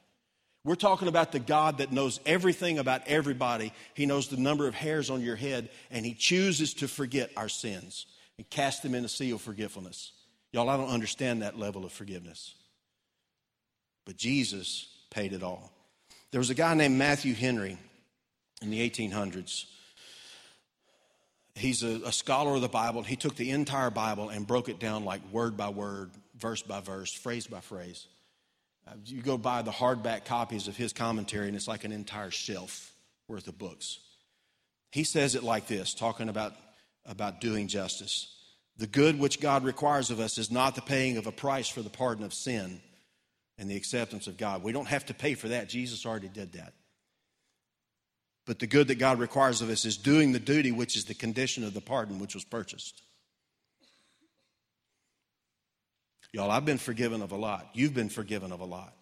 We're 0.66 0.74
talking 0.74 1.07
about 1.07 1.31
the 1.31 1.38
God 1.38 1.79
that 1.79 1.92
knows 1.92 2.18
everything 2.26 2.81
about 2.81 3.02
everybody. 3.07 3.72
He 3.94 4.05
knows 4.05 4.26
the 4.26 4.37
number 4.37 4.66
of 4.66 4.74
hairs 4.74 5.11
on 5.11 5.20
your 5.20 5.37
head, 5.37 5.68
and 5.92 6.05
He 6.05 6.12
chooses 6.12 6.74
to 6.74 6.88
forget 6.88 7.31
our 7.37 7.48
sins 7.48 8.07
and 8.37 8.50
cast 8.50 8.83
them 8.83 8.92
in 8.96 9.05
a 9.05 9.09
sea 9.09 9.31
of 9.31 9.40
forgetfulness. 9.40 10.11
Y'all, 10.50 10.68
I 10.68 10.76
don't 10.76 10.88
understand 10.88 11.42
that 11.42 11.57
level 11.57 11.85
of 11.85 11.92
forgiveness. 11.92 12.52
But 14.07 14.16
Jesus 14.16 14.88
paid 15.09 15.33
it 15.33 15.44
all. 15.44 15.70
There 16.33 16.40
was 16.40 16.50
a 16.50 16.55
guy 16.55 16.74
named 16.74 16.98
Matthew 16.98 17.35
Henry 17.35 17.79
in 18.61 18.70
the 18.70 18.90
1800s. 18.90 19.66
He's 21.55 21.85
a, 21.85 22.00
a 22.07 22.12
scholar 22.12 22.57
of 22.57 22.61
the 22.61 22.68
Bible. 22.68 23.05
He 23.05 23.14
took 23.14 23.37
the 23.37 23.52
entire 23.52 23.90
Bible 23.90 24.31
and 24.31 24.44
broke 24.44 24.68
it 24.68 24.81
down 24.81 25.05
like 25.05 25.20
word 25.31 25.57
by 25.57 25.68
word, 25.68 26.11
verse 26.37 26.62
by 26.62 26.81
verse, 26.81 27.12
phrase 27.12 27.46
by 27.46 27.61
phrase. 27.61 28.09
Uh, 28.87 28.92
you 29.05 29.20
go 29.22 29.37
buy 29.37 29.62
the 29.62 29.70
hardback 29.70 30.25
copies 30.25 30.68
of 30.68 30.77
his 30.77 30.92
commentary, 30.92 31.49
and 31.49 31.57
it's 31.57 31.68
like 31.68 31.85
an 31.85 31.92
entire 31.92 32.31
shelf 32.31 32.92
worth 33.29 33.49
of 33.49 33.59
books. 33.59 33.99
He 34.92 35.05
says 35.05 35.35
it 35.35 35.42
like 35.42 35.66
this, 35.66 35.94
talking 35.94 36.29
about, 36.29 36.55
about 37.05 37.40
doing 37.40 37.66
justice. 37.66 38.33
The 38.77 38.87
good 38.87 39.18
which 39.18 39.40
God 39.40 39.64
requires 39.64 40.11
of 40.11 40.20
us 40.20 40.38
is 40.38 40.51
not 40.51 40.75
the 40.75 40.83
paying 40.83 41.16
of 41.16 41.27
a 41.27 41.33
price 41.33 41.68
for 41.68 41.83
the 41.83 41.90
pardon 41.90 42.25
of 42.25 42.33
sin 42.33 42.81
and 43.59 43.70
the 43.70 43.77
acceptance 43.77 44.27
of 44.27 44.37
God. 44.37 44.62
We 44.62 44.72
don't 44.72 44.88
have 44.88 45.07
to 45.07 45.14
pay 45.14 45.35
for 45.35 45.49
that. 45.49 45.68
Jesus 45.68 46.05
already 46.07 46.29
did 46.29 46.53
that. 46.53 46.75
But 48.46 48.61
the 48.61 48.66
good 48.66 48.88
that 48.88 48.99
God 48.99 49.18
requires 49.18 49.61
of 49.61 49.70
us 49.70 49.85
is 49.85 49.96
doing 49.96 50.33
the 50.33 50.38
duty, 50.38 50.70
which 50.70 50.96
is 50.96 51.07
the 51.07 51.14
condition 51.14 51.64
of 51.64 51.75
the 51.75 51.81
pardon 51.81 52.20
which 52.20 52.35
was 52.35 52.44
purchased. 52.44 53.03
Y'all, 56.37 56.51
I've 56.51 56.66
been 56.66 56.77
forgiven 56.77 57.22
of 57.22 57.33
a 57.33 57.37
lot. 57.37 57.66
You've 57.72 57.94
been 57.94 58.11
forgiven 58.11 58.53
of 58.53 58.61
a 58.61 58.66
lot. 58.66 58.92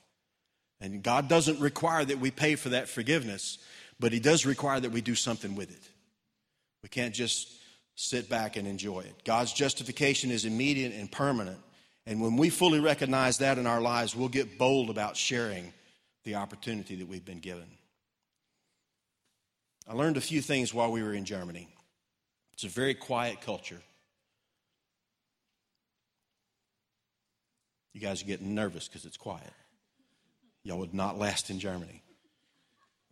And 0.81 1.03
God 1.03 1.29
doesn't 1.29 1.59
require 1.59 2.05
that 2.05 2.21
we 2.21 2.31
pay 2.31 2.55
for 2.55 2.69
that 2.69 2.89
forgiveness, 2.89 3.59
but 3.99 4.13
He 4.13 4.21
does 4.21 4.47
require 4.47 4.79
that 4.79 4.93
we 4.93 5.01
do 5.01 5.17
something 5.17 5.57
with 5.57 5.69
it. 5.69 5.83
We 6.85 6.91
can't 6.91 7.13
just 7.13 7.53
sit 7.97 8.29
back 8.29 8.57
and 8.57 8.69
enjoy 8.69 9.01
it. 9.01 9.25
God's 9.25 9.53
justification 9.53 10.31
is 10.31 10.45
immediate 10.45 10.93
and 10.93 11.11
permanent. 11.11 11.59
And 12.07 12.21
when 12.21 12.37
we 12.37 12.51
fully 12.51 12.79
recognize 12.79 13.39
that 13.39 13.59
in 13.59 13.67
our 13.67 13.81
lives, 13.81 14.15
we'll 14.15 14.29
get 14.29 14.57
bold 14.57 14.89
about 14.89 15.17
sharing 15.17 15.73
the 16.23 16.37
opportunity 16.37 16.95
that 16.95 17.09
we've 17.09 17.25
been 17.25 17.41
given. 17.41 17.67
I 19.89 19.95
learned 19.95 20.19
a 20.19 20.21
few 20.21 20.41
things 20.41 20.73
while 20.73 20.93
we 20.93 21.03
were 21.03 21.15
in 21.15 21.25
Germany. 21.25 21.67
It's 22.53 22.63
a 22.63 22.69
very 22.69 22.95
quiet 22.95 23.41
culture. 23.41 23.81
You 27.95 28.01
guys 28.01 28.23
are 28.23 28.27
getting 28.27 28.55
nervous 28.55 28.89
because 28.89 29.07
it's 29.07 29.17
quiet. 29.17 29.53
Y'all 30.65 30.79
would 30.81 30.93
not 30.93 31.17
last 31.17 31.49
in 31.49 31.61
Germany. 31.61 32.03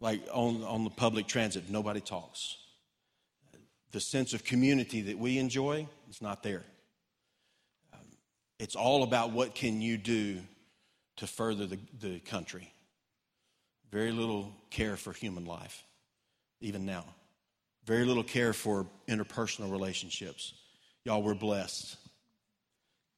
Like 0.01 0.21
on, 0.33 0.65
on 0.65 0.85
the 0.85 0.91
public 0.91 1.29
transit, 1.29 1.71
nobody 1.71 2.01
talks. 2.01 2.57
The 3.93 4.01
sense 4.01 4.35
of 4.35 4.43
community 4.43 5.03
that 5.03 5.19
we 5.19 5.39
enjoy 5.39 5.87
is 6.11 6.21
not 6.21 6.43
there. 6.43 6.65
Um, 7.93 8.01
it's 8.59 8.75
all 8.75 9.05
about 9.05 9.31
what 9.31 9.55
can 9.55 9.81
you 9.81 9.97
do 9.97 10.41
to 11.17 11.27
further 11.27 11.67
the, 11.67 11.79
the 12.01 12.19
country. 12.21 12.73
Very 13.93 14.11
little 14.11 14.53
care 14.71 14.97
for 14.97 15.13
human 15.13 15.45
life, 15.45 15.85
even 16.61 16.85
now. 16.85 17.05
Very 17.85 18.05
little 18.05 18.25
care 18.25 18.53
for 18.53 18.87
interpersonal 19.07 19.71
relationships. 19.71 20.55
Y'all, 21.05 21.23
we're 21.23 21.35
blessed. 21.35 21.97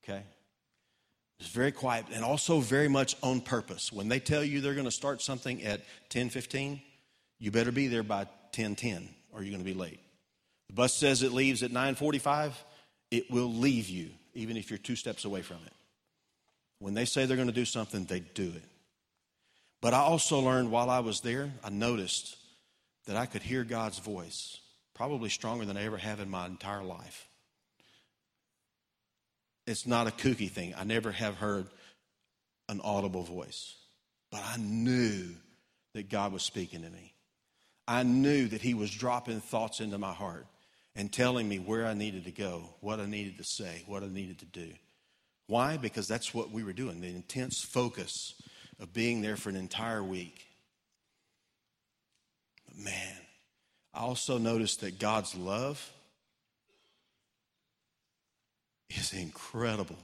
Okay? 0.02 0.24
It's 1.44 1.52
very 1.52 1.72
quiet 1.72 2.06
and 2.10 2.24
also 2.24 2.60
very 2.60 2.88
much 2.88 3.16
on 3.22 3.42
purpose. 3.42 3.92
When 3.92 4.08
they 4.08 4.18
tell 4.18 4.42
you 4.42 4.62
they're 4.62 4.72
going 4.72 4.86
to 4.86 4.90
start 4.90 5.20
something 5.20 5.62
at 5.62 5.82
10:15, 6.08 6.80
you 7.38 7.50
better 7.50 7.70
be 7.70 7.86
there 7.86 8.02
by 8.02 8.28
10:10 8.52 9.08
or 9.30 9.42
you're 9.42 9.50
going 9.50 9.62
to 9.62 9.70
be 9.70 9.78
late. 9.78 10.00
The 10.68 10.72
bus 10.72 10.94
says 10.94 11.22
it 11.22 11.32
leaves 11.32 11.62
at 11.62 11.70
9:45, 11.70 12.54
it 13.10 13.30
will 13.30 13.52
leave 13.52 13.90
you 13.90 14.08
even 14.32 14.56
if 14.56 14.70
you're 14.70 14.78
2 14.78 14.96
steps 14.96 15.26
away 15.26 15.42
from 15.42 15.58
it. 15.66 15.72
When 16.78 16.94
they 16.94 17.04
say 17.04 17.26
they're 17.26 17.36
going 17.36 17.48
to 17.48 17.52
do 17.52 17.66
something, 17.66 18.06
they 18.06 18.20
do 18.20 18.50
it. 18.56 18.64
But 19.82 19.92
I 19.92 19.98
also 19.98 20.40
learned 20.40 20.70
while 20.70 20.88
I 20.88 21.00
was 21.00 21.20
there, 21.20 21.52
I 21.62 21.68
noticed 21.68 22.38
that 23.04 23.16
I 23.16 23.26
could 23.26 23.42
hear 23.42 23.64
God's 23.64 23.98
voice, 23.98 24.60
probably 24.94 25.28
stronger 25.28 25.66
than 25.66 25.76
I 25.76 25.84
ever 25.84 25.98
have 25.98 26.20
in 26.20 26.30
my 26.30 26.46
entire 26.46 26.82
life 26.82 27.28
it's 29.66 29.86
not 29.86 30.06
a 30.06 30.10
kooky 30.10 30.50
thing. 30.50 30.74
I 30.76 30.84
never 30.84 31.12
have 31.12 31.36
heard 31.36 31.66
an 32.68 32.80
audible 32.82 33.22
voice, 33.22 33.74
but 34.30 34.42
I 34.44 34.56
knew 34.58 35.30
that 35.94 36.08
God 36.08 36.32
was 36.32 36.42
speaking 36.42 36.82
to 36.82 36.90
me. 36.90 37.14
I 37.86 38.02
knew 38.02 38.48
that 38.48 38.62
He 38.62 38.74
was 38.74 38.90
dropping 38.90 39.40
thoughts 39.40 39.80
into 39.80 39.98
my 39.98 40.12
heart 40.12 40.46
and 40.96 41.12
telling 41.12 41.48
me 41.48 41.58
where 41.58 41.86
I 41.86 41.94
needed 41.94 42.24
to 42.24 42.30
go, 42.30 42.74
what 42.80 43.00
I 43.00 43.06
needed 43.06 43.38
to 43.38 43.44
say, 43.44 43.82
what 43.86 44.02
I 44.02 44.08
needed 44.08 44.38
to 44.40 44.46
do. 44.46 44.72
Why? 45.46 45.76
Because 45.76 46.08
that's 46.08 46.32
what 46.32 46.50
we 46.50 46.62
were 46.62 46.72
doing 46.72 47.00
the 47.00 47.08
intense 47.08 47.62
focus 47.62 48.34
of 48.80 48.92
being 48.92 49.20
there 49.20 49.36
for 49.36 49.50
an 49.50 49.56
entire 49.56 50.02
week. 50.02 50.46
But 52.66 52.78
man, 52.78 53.16
I 53.92 54.00
also 54.00 54.38
noticed 54.38 54.80
that 54.80 54.98
God's 54.98 55.34
love 55.34 55.92
is 58.96 59.12
incredible. 59.12 59.98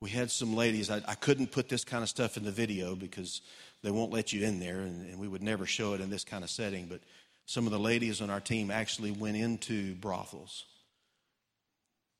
We 0.00 0.10
had 0.10 0.30
some 0.30 0.54
ladies, 0.54 0.90
I, 0.90 1.02
I, 1.08 1.14
couldn't 1.14 1.50
put 1.50 1.68
this 1.68 1.84
kind 1.84 2.02
of 2.04 2.08
stuff 2.08 2.36
in 2.36 2.44
the 2.44 2.52
video 2.52 2.94
because 2.94 3.40
they 3.82 3.90
won't 3.90 4.12
let 4.12 4.32
you 4.32 4.44
in 4.46 4.60
there, 4.60 4.78
and, 4.78 5.08
and 5.10 5.18
we 5.18 5.26
would 5.26 5.42
never 5.42 5.66
show 5.66 5.94
it 5.94 6.00
in 6.00 6.08
this 6.08 6.24
kind 6.24 6.44
of 6.44 6.50
setting. 6.50 6.86
But 6.86 7.00
some 7.46 7.66
of 7.66 7.72
the 7.72 7.80
ladies 7.80 8.20
on 8.20 8.30
our 8.30 8.40
team 8.40 8.70
actually 8.70 9.10
went 9.10 9.36
into 9.36 9.94
brothels 9.96 10.64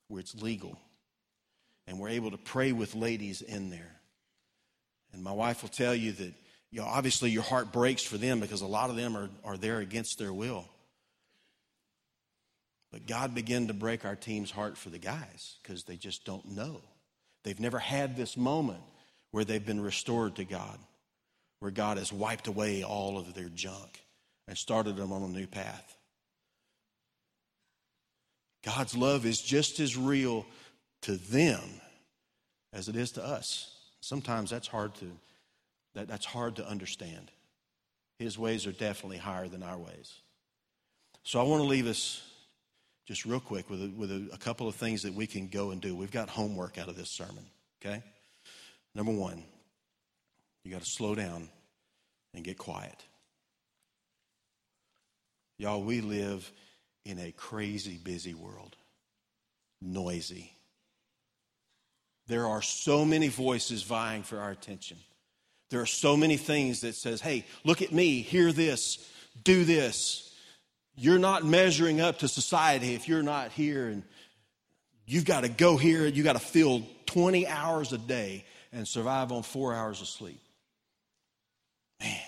where 0.09 0.21
it's 0.21 0.35
legal, 0.35 0.79
and 1.87 2.01
we're 2.01 2.09
able 2.09 2.33
to 2.33 2.39
pray 2.39 2.73
with 2.73 2.97
ladies 2.97 3.43
in 3.43 3.71
there. 3.71 3.95
And 5.13 5.23
my 5.23 5.33
wife 5.33 5.63
will 5.63 5.69
tell 5.69 5.95
you 5.95 6.13
that, 6.13 6.33
you 6.71 6.81
know, 6.81 6.87
obviously 6.87 7.31
your 7.31 7.43
heart 7.43 7.73
breaks 7.73 8.03
for 8.03 8.19
them 8.19 8.41
because 8.41 8.61
a 8.61 8.67
lot 8.67 8.91
of 8.91 8.97
them 8.97 9.17
are, 9.17 9.31
are 9.45 9.57
there 9.57 9.79
against 9.79 10.19
their 10.19 10.33
will. 10.33 10.67
But 12.91 13.07
God 13.07 13.35
began 13.35 13.67
to 13.67 13.75
break 13.75 14.05
our 14.05 14.17
team's 14.17 14.51
heart 14.51 14.79
for 14.79 14.89
the 14.89 14.99
guys 14.99 15.57
because 15.63 15.85
they 15.85 15.97
just 15.97 16.25
don't 16.25 16.57
know. 16.57 16.81
They've 17.45 17.61
never 17.61 17.79
had 17.79 18.17
this 18.17 18.37
moment 18.37 18.83
where 19.31 19.45
they've 19.45 19.65
been 19.65 19.81
restored 19.81 20.37
to 20.37 20.45
God, 20.45 20.79
where 21.61 21.71
God 21.71 21.99
has 21.99 22.13
wiped 22.13 22.47
away 22.47 22.83
all 22.83 23.19
of 23.19 23.35
their 23.35 23.49
junk 23.51 24.03
and 24.47 24.57
started 24.57 24.97
them 24.97 25.13
on 25.13 25.23
a 25.23 25.29
new 25.29 25.47
path. 25.47 25.97
God's 28.65 28.97
love 28.97 29.27
is 29.27 29.41
just 29.41 29.81
as 29.81 29.97
real 29.97 30.47
to 31.03 31.17
them 31.17 31.61
as 32.73 32.89
it 32.89 32.97
is 32.97 33.13
to 33.13 33.25
us. 33.25 33.75
Sometimes 34.01 34.51
that's 34.51 34.67
hard 34.67 34.95
to, 34.97 35.11
that, 35.95 36.09
that's 36.09 36.27
hard 36.27 36.57
to 36.57 36.69
understand. 36.69 37.31
His 38.19 38.39
ways 38.39 38.67
are 38.67 38.73
definitely 38.73 39.19
higher 39.19 39.49
than 39.49 39.63
our 39.63 39.79
ways. 39.79 40.13
So 41.23 41.39
I 41.39 41.45
want 41.45 41.63
to 41.63 41.69
leave 41.69 41.87
us 41.87 42.23
just 43.09 43.25
real 43.25 43.41
quick 43.41 43.71
with, 43.71 43.83
a, 43.83 43.89
with 43.97 44.13
a, 44.13 44.29
a 44.35 44.37
couple 44.37 44.69
of 44.69 44.75
things 44.75 45.01
that 45.03 45.15
we 45.15 45.27
can 45.27 45.49
go 45.49 45.71
and 45.71 45.81
do. 45.81 45.97
We've 45.97 46.13
got 46.13 46.29
homework 46.29 46.77
out 46.77 46.91
of 46.91 46.97
this 46.97 47.11
sermon, 47.11 47.47
okay? 47.81 48.03
Number 48.95 49.13
one, 49.13 49.43
you 50.63 50.71
got 50.71 50.83
to 50.83 50.91
slow 50.91 51.15
down 51.15 51.49
and 52.35 52.45
get 52.45 52.59
quiet. 52.59 53.03
Y'all, 55.57 55.83
we 55.83 56.03
live 56.03 56.53
in 57.07 57.19
a 57.19 57.33
crazy 57.33 57.97
busy 57.97 58.35
world, 58.35 58.77
noisy. 59.81 60.53
There 62.27 62.47
are 62.47 62.61
so 62.61 63.07
many 63.07 63.29
voices 63.29 63.83
vying 63.85 64.23
for 64.23 64.39
our 64.39 64.51
attention. 64.51 64.99
There 65.71 65.81
are 65.81 65.87
so 65.87 66.15
many 66.15 66.37
things 66.37 66.83
that 66.83 66.95
says, 66.95 67.23
"Hey, 67.23 67.47
look 67.65 67.81
at 67.81 67.91
me, 67.91 68.21
hear 68.21 68.53
this, 68.53 68.99
do 69.43 69.65
this." 69.65 70.28
You're 70.99 71.19
not 71.19 71.45
measuring 71.45 72.01
up 72.01 72.19
to 72.19 72.29
society 72.29 72.95
if 72.95 73.09
you're 73.09 73.23
not 73.23 73.53
here 73.53 73.87
and 73.89 74.03
you've 75.07 75.25
got 75.25 75.43
to 75.43 75.49
go 75.49 75.77
here 75.77 76.07
you 76.07 76.23
got 76.25 76.33
to 76.35 76.39
fill 76.41 76.83
20 77.07 77.47
hours 77.47 77.93
a 77.93 77.99
day 77.99 78.45
and 78.73 78.87
survive 78.87 79.33
on 79.33 79.43
4 79.43 79.75
hours 79.75 80.01
of 80.01 80.09
sleep. 80.09 80.41
Man. 82.01 82.19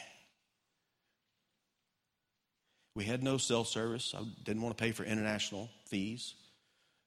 We 2.95 3.05
had 3.05 3.23
no 3.23 3.39
cell 3.39 3.65
service. 3.65 4.15
I 4.17 4.23
didn't 4.45 4.63
want 4.63 4.77
to 4.77 4.83
pay 4.83 4.93
for 4.93 5.05
international 5.05 5.71
fees. 5.87 6.35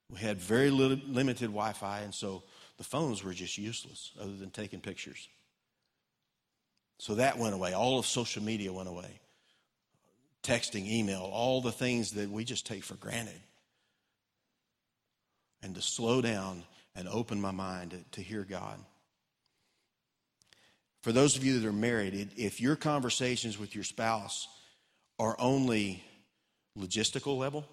We 0.10 0.20
had 0.20 0.40
very 0.40 0.70
limited 0.70 1.48
Wi 1.48 1.74
Fi, 1.74 2.02
and 2.02 2.14
so 2.14 2.44
the 2.78 2.84
phones 2.84 3.24
were 3.24 3.34
just 3.34 3.58
useless 3.58 4.12
other 4.20 4.36
than 4.36 4.50
taking 4.50 4.80
pictures. 4.80 5.28
So 7.00 7.16
that 7.16 7.38
went 7.38 7.54
away. 7.54 7.74
All 7.74 8.00
of 8.00 8.06
social 8.06 8.44
media 8.44 8.72
went 8.72 8.90
away. 8.90 9.20
Texting, 10.44 10.86
email, 10.88 11.22
all 11.22 11.62
the 11.62 11.72
things 11.72 12.12
that 12.12 12.30
we 12.30 12.44
just 12.44 12.66
take 12.66 12.84
for 12.84 12.96
granted. 12.96 13.40
And 15.62 15.74
to 15.76 15.82
slow 15.82 16.22
down 16.22 16.64
and 16.96 17.08
open 17.08 17.40
my 17.40 17.52
mind 17.52 18.04
to, 18.12 18.22
hear 18.22 18.44
God. 18.44 18.78
For 21.02 21.12
those 21.12 21.38
of 21.38 21.44
you 21.44 21.60
that 21.60 21.68
are 21.68 21.74
married, 21.74 22.32
if 22.36 22.62
your 22.62 22.76
conversations 22.76 23.58
with 23.58 23.74
your 23.74 23.84
spouse 23.84 24.48
are 25.20 25.36
only 25.40 26.04
logistical 26.78 27.38
level, 27.38 27.66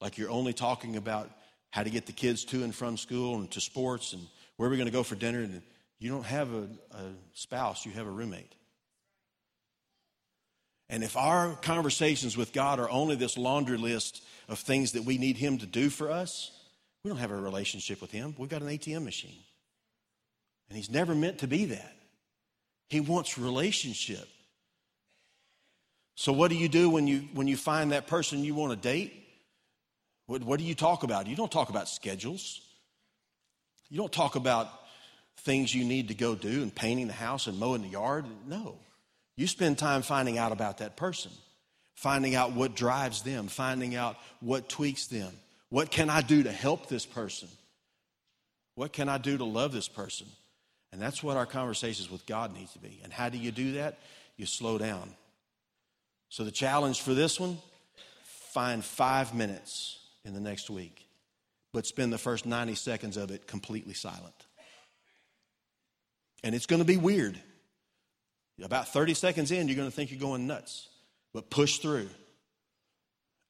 like 0.00 0.18
you're 0.18 0.30
only 0.30 0.52
talking 0.52 0.96
about 0.96 1.30
how 1.70 1.82
to 1.82 1.90
get 1.90 2.06
the 2.06 2.12
kids 2.12 2.44
to 2.46 2.64
and 2.64 2.74
from 2.74 2.96
school 2.96 3.36
and 3.36 3.50
to 3.52 3.60
sports 3.60 4.12
and 4.12 4.22
where 4.56 4.68
we're 4.68 4.76
going 4.76 4.86
to 4.86 4.92
go 4.92 5.02
for 5.02 5.14
dinner, 5.14 5.40
and 5.40 5.62
you 5.98 6.10
don't 6.10 6.26
have 6.26 6.52
a, 6.52 6.68
a 6.92 7.04
spouse, 7.34 7.86
you 7.86 7.92
have 7.92 8.06
a 8.06 8.10
roommate. 8.10 8.54
And 10.90 11.04
if 11.04 11.16
our 11.16 11.54
conversations 11.56 12.36
with 12.36 12.52
God 12.52 12.80
are 12.80 12.88
only 12.88 13.14
this 13.14 13.36
laundry 13.36 13.76
list 13.76 14.22
of 14.48 14.58
things 14.58 14.92
that 14.92 15.04
we 15.04 15.18
need 15.18 15.36
Him 15.36 15.58
to 15.58 15.66
do 15.66 15.90
for 15.90 16.10
us, 16.10 16.50
we 17.04 17.10
don't 17.10 17.18
have 17.18 17.30
a 17.30 17.36
relationship 17.36 18.00
with 18.00 18.10
Him. 18.10 18.34
We've 18.38 18.48
got 18.48 18.62
an 18.62 18.68
ATM 18.68 19.04
machine. 19.04 19.38
And 20.68 20.76
He's 20.76 20.90
never 20.90 21.14
meant 21.14 21.38
to 21.38 21.46
be 21.46 21.66
that. 21.66 21.94
He 22.88 23.00
wants 23.00 23.36
relationship. 23.38 24.26
So, 26.14 26.32
what 26.32 26.48
do 26.50 26.56
you 26.56 26.68
do 26.68 26.90
when 26.90 27.06
you, 27.06 27.28
when 27.34 27.46
you 27.46 27.56
find 27.56 27.92
that 27.92 28.06
person 28.06 28.42
you 28.42 28.54
want 28.54 28.72
to 28.72 28.76
date? 28.76 29.12
What, 30.26 30.42
what 30.42 30.58
do 30.58 30.64
you 30.64 30.74
talk 30.74 31.02
about? 31.02 31.26
You 31.26 31.36
don't 31.36 31.52
talk 31.52 31.68
about 31.68 31.88
schedules. 31.88 32.60
You 33.88 33.98
don't 33.98 34.12
talk 34.12 34.36
about 34.36 34.68
things 35.38 35.74
you 35.74 35.84
need 35.84 36.08
to 36.08 36.14
go 36.14 36.34
do 36.34 36.62
and 36.62 36.74
painting 36.74 37.06
the 37.06 37.12
house 37.12 37.46
and 37.46 37.58
mowing 37.58 37.82
the 37.82 37.88
yard. 37.88 38.24
No. 38.46 38.78
You 39.38 39.46
spend 39.46 39.78
time 39.78 40.02
finding 40.02 40.36
out 40.36 40.50
about 40.50 40.78
that 40.78 40.96
person, 40.96 41.30
finding 41.94 42.34
out 42.34 42.54
what 42.54 42.74
drives 42.74 43.22
them, 43.22 43.46
finding 43.46 43.94
out 43.94 44.16
what 44.40 44.68
tweaks 44.68 45.06
them. 45.06 45.32
What 45.68 45.92
can 45.92 46.10
I 46.10 46.22
do 46.22 46.42
to 46.42 46.50
help 46.50 46.88
this 46.88 47.06
person? 47.06 47.48
What 48.74 48.92
can 48.92 49.08
I 49.08 49.16
do 49.16 49.38
to 49.38 49.44
love 49.44 49.70
this 49.70 49.86
person? 49.86 50.26
And 50.90 51.00
that's 51.00 51.22
what 51.22 51.36
our 51.36 51.46
conversations 51.46 52.10
with 52.10 52.26
God 52.26 52.52
need 52.52 52.66
to 52.70 52.80
be. 52.80 52.98
And 53.04 53.12
how 53.12 53.28
do 53.28 53.38
you 53.38 53.52
do 53.52 53.74
that? 53.74 54.00
You 54.36 54.44
slow 54.44 54.76
down. 54.76 55.14
So, 56.30 56.42
the 56.42 56.50
challenge 56.50 57.02
for 57.02 57.14
this 57.14 57.38
one 57.38 57.58
find 58.52 58.84
five 58.84 59.36
minutes 59.36 60.00
in 60.24 60.34
the 60.34 60.40
next 60.40 60.68
week, 60.68 61.06
but 61.72 61.86
spend 61.86 62.12
the 62.12 62.18
first 62.18 62.44
90 62.44 62.74
seconds 62.74 63.16
of 63.16 63.30
it 63.30 63.46
completely 63.46 63.94
silent. 63.94 64.34
And 66.42 66.56
it's 66.56 66.66
going 66.66 66.80
to 66.80 66.86
be 66.86 66.96
weird. 66.96 67.40
About 68.62 68.88
30 68.88 69.14
seconds 69.14 69.52
in, 69.52 69.68
you're 69.68 69.76
going 69.76 69.88
to 69.88 69.94
think 69.94 70.10
you're 70.10 70.18
going 70.18 70.46
nuts, 70.46 70.88
but 71.32 71.48
push 71.48 71.78
through. 71.78 72.08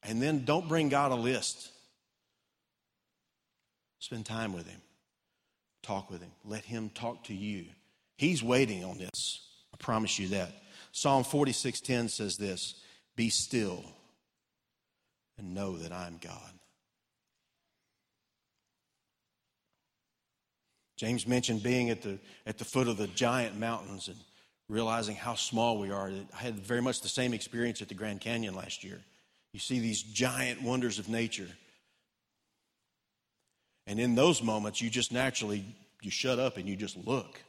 And 0.02 0.20
then 0.20 0.44
don't 0.44 0.68
bring 0.68 0.90
God 0.90 1.12
a 1.12 1.16
list. 1.16 1.70
Spend 4.00 4.26
time 4.26 4.52
with 4.52 4.68
Him, 4.68 4.80
talk 5.82 6.10
with 6.10 6.20
Him, 6.20 6.30
let 6.44 6.64
Him 6.64 6.90
talk 6.90 7.24
to 7.24 7.34
you. 7.34 7.64
He's 8.16 8.42
waiting 8.42 8.84
on 8.84 8.98
this. 8.98 9.46
I 9.72 9.76
promise 9.76 10.18
you 10.18 10.28
that. 10.28 10.50
Psalm 10.92 11.24
46:10 11.24 12.08
says 12.08 12.36
this, 12.36 12.74
"Be 13.16 13.30
still 13.30 13.84
and 15.36 15.54
know 15.54 15.78
that 15.78 15.92
I'm 15.92 16.18
God." 16.18 16.58
James 20.96 21.26
mentioned 21.26 21.62
being 21.62 21.90
at 21.90 22.02
the 22.02 22.18
at 22.44 22.58
the 22.58 22.64
foot 22.64 22.88
of 22.88 22.96
the 22.96 23.06
giant 23.08 23.56
mountains 23.56 24.08
and 24.08 24.18
realizing 24.68 25.16
how 25.16 25.34
small 25.34 25.78
we 25.78 25.90
are. 25.90 26.10
I 26.34 26.36
had 26.36 26.54
very 26.54 26.82
much 26.82 27.00
the 27.00 27.08
same 27.08 27.34
experience 27.34 27.80
at 27.82 27.88
the 27.88 27.94
Grand 27.94 28.20
Canyon 28.20 28.54
last 28.54 28.84
year. 28.84 29.00
You 29.52 29.60
see 29.60 29.78
these 29.78 30.02
giant 30.02 30.62
wonders 30.62 30.98
of 30.98 31.08
nature. 31.08 31.48
And 33.86 33.98
in 33.98 34.14
those 34.14 34.42
moments 34.42 34.80
you 34.80 34.90
just 34.90 35.12
naturally 35.12 35.64
you 36.02 36.10
shut 36.10 36.38
up 36.38 36.56
and 36.56 36.68
you 36.68 36.76
just 36.76 36.96
look. 36.96 37.40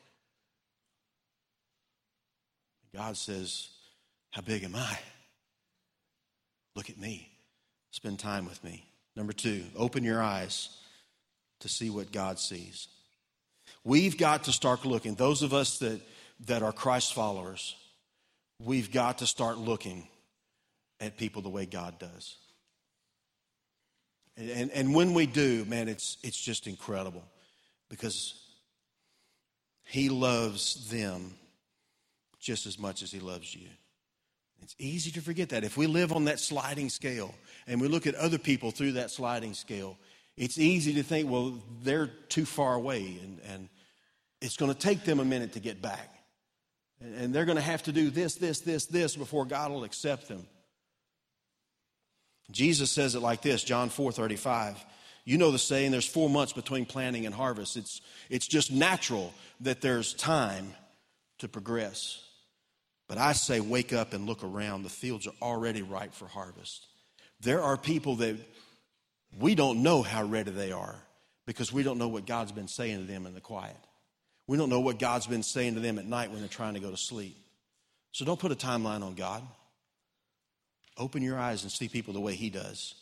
God 2.93 3.17
says, 3.17 3.69
How 4.31 4.41
big 4.41 4.63
am 4.63 4.75
I? 4.75 4.97
Look 6.75 6.89
at 6.89 6.97
me. 6.97 7.29
Spend 7.91 8.19
time 8.19 8.45
with 8.45 8.63
me. 8.63 8.85
Number 9.15 9.33
two, 9.33 9.63
open 9.75 10.03
your 10.03 10.21
eyes 10.21 10.69
to 11.59 11.69
see 11.69 11.89
what 11.89 12.11
God 12.11 12.39
sees. 12.39 12.87
We've 13.83 14.17
got 14.17 14.45
to 14.45 14.51
start 14.51 14.85
looking. 14.85 15.15
Those 15.15 15.41
of 15.41 15.53
us 15.53 15.79
that, 15.79 15.99
that 16.45 16.63
are 16.63 16.71
Christ 16.71 17.13
followers, 17.13 17.75
we've 18.59 18.91
got 18.91 19.19
to 19.19 19.27
start 19.27 19.57
looking 19.57 20.07
at 20.99 21.17
people 21.17 21.41
the 21.41 21.49
way 21.49 21.65
God 21.65 21.99
does. 21.99 22.37
And, 24.37 24.71
and 24.71 24.95
when 24.95 25.13
we 25.13 25.25
do, 25.25 25.65
man, 25.65 25.89
it's, 25.89 26.17
it's 26.23 26.39
just 26.39 26.67
incredible 26.67 27.23
because 27.89 28.41
He 29.83 30.09
loves 30.09 30.89
them 30.89 31.33
just 32.39 32.65
as 32.65 32.79
much 32.79 33.03
as 33.03 33.11
He 33.11 33.19
loves 33.19 33.53
you. 33.53 33.67
It's 34.61 34.75
easy 34.77 35.11
to 35.11 35.21
forget 35.21 35.49
that. 35.49 35.63
If 35.63 35.77
we 35.77 35.87
live 35.87 36.11
on 36.11 36.25
that 36.25 36.39
sliding 36.39 36.89
scale 36.89 37.33
and 37.67 37.79
we 37.81 37.87
look 37.87 38.07
at 38.07 38.15
other 38.15 38.37
people 38.37 38.71
through 38.71 38.93
that 38.93 39.11
sliding 39.11 39.53
scale, 39.53 39.97
it's 40.37 40.57
easy 40.57 40.93
to 40.95 41.03
think, 41.03 41.29
well, 41.29 41.59
they're 41.81 42.07
too 42.07 42.45
far 42.45 42.75
away 42.75 43.19
and, 43.21 43.39
and 43.51 43.69
it's 44.41 44.57
going 44.57 44.71
to 44.73 44.77
take 44.77 45.03
them 45.03 45.19
a 45.19 45.25
minute 45.25 45.53
to 45.53 45.59
get 45.59 45.81
back. 45.81 46.18
And 47.01 47.33
they're 47.33 47.45
going 47.45 47.57
to 47.57 47.61
have 47.61 47.83
to 47.83 47.91
do 47.91 48.09
this, 48.09 48.35
this, 48.35 48.59
this, 48.61 48.85
this 48.85 49.15
before 49.15 49.45
God 49.45 49.71
will 49.71 49.83
accept 49.83 50.27
them. 50.27 50.45
Jesus 52.51 52.91
says 52.91 53.15
it 53.15 53.21
like 53.21 53.41
this 53.41 53.63
John 53.63 53.89
4 53.89 54.11
35. 54.11 54.83
You 55.25 55.37
know 55.37 55.51
the 55.51 55.59
saying, 55.59 55.91
there's 55.91 56.07
four 56.07 56.29
months 56.29 56.53
between 56.53 56.85
planting 56.85 57.25
and 57.25 57.35
harvest. 57.35 57.77
It's, 57.77 58.01
it's 58.29 58.47
just 58.47 58.71
natural 58.71 59.31
that 59.61 59.79
there's 59.79 60.13
time 60.15 60.73
to 61.37 61.47
progress. 61.47 62.23
But 63.07 63.17
I 63.19 63.33
say, 63.33 63.59
wake 63.59 63.93
up 63.93 64.13
and 64.13 64.25
look 64.25 64.43
around. 64.43 64.83
The 64.83 64.89
fields 64.89 65.27
are 65.27 65.33
already 65.41 65.83
ripe 65.83 66.13
for 66.13 66.27
harvest. 66.27 66.87
There 67.41 67.61
are 67.61 67.77
people 67.77 68.15
that 68.17 68.37
we 69.37 69.55
don't 69.55 69.83
know 69.83 70.01
how 70.01 70.23
ready 70.23 70.51
they 70.51 70.71
are 70.71 70.95
because 71.45 71.71
we 71.71 71.83
don't 71.83 71.97
know 71.97 72.07
what 72.07 72.25
God's 72.25 72.51
been 72.51 72.67
saying 72.67 72.97
to 72.99 73.11
them 73.11 73.25
in 73.25 73.33
the 73.33 73.41
quiet. 73.41 73.77
We 74.49 74.57
don't 74.57 74.71
know 74.71 74.79
what 74.79 74.97
God's 74.97 75.27
been 75.27 75.43
saying 75.43 75.75
to 75.75 75.79
them 75.79 75.99
at 75.99 76.07
night 76.07 76.31
when 76.31 76.39
they're 76.39 76.49
trying 76.49 76.73
to 76.73 76.79
go 76.79 76.89
to 76.89 76.97
sleep. 76.97 77.37
So 78.13 78.25
don't 78.25 78.39
put 78.39 78.51
a 78.51 78.55
timeline 78.55 79.03
on 79.03 79.13
God. 79.13 79.43
Open 80.97 81.21
your 81.21 81.37
eyes 81.37 81.61
and 81.61 81.71
see 81.71 81.87
people 81.87 82.15
the 82.15 82.19
way 82.19 82.33
He 82.33 82.49
does. 82.49 82.95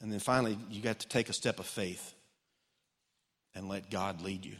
And 0.00 0.12
then 0.12 0.20
finally, 0.20 0.56
you 0.70 0.80
got 0.80 1.00
to 1.00 1.08
take 1.08 1.28
a 1.28 1.32
step 1.32 1.58
of 1.58 1.66
faith 1.66 2.14
and 3.56 3.68
let 3.68 3.90
God 3.90 4.22
lead 4.22 4.44
you. 4.44 4.54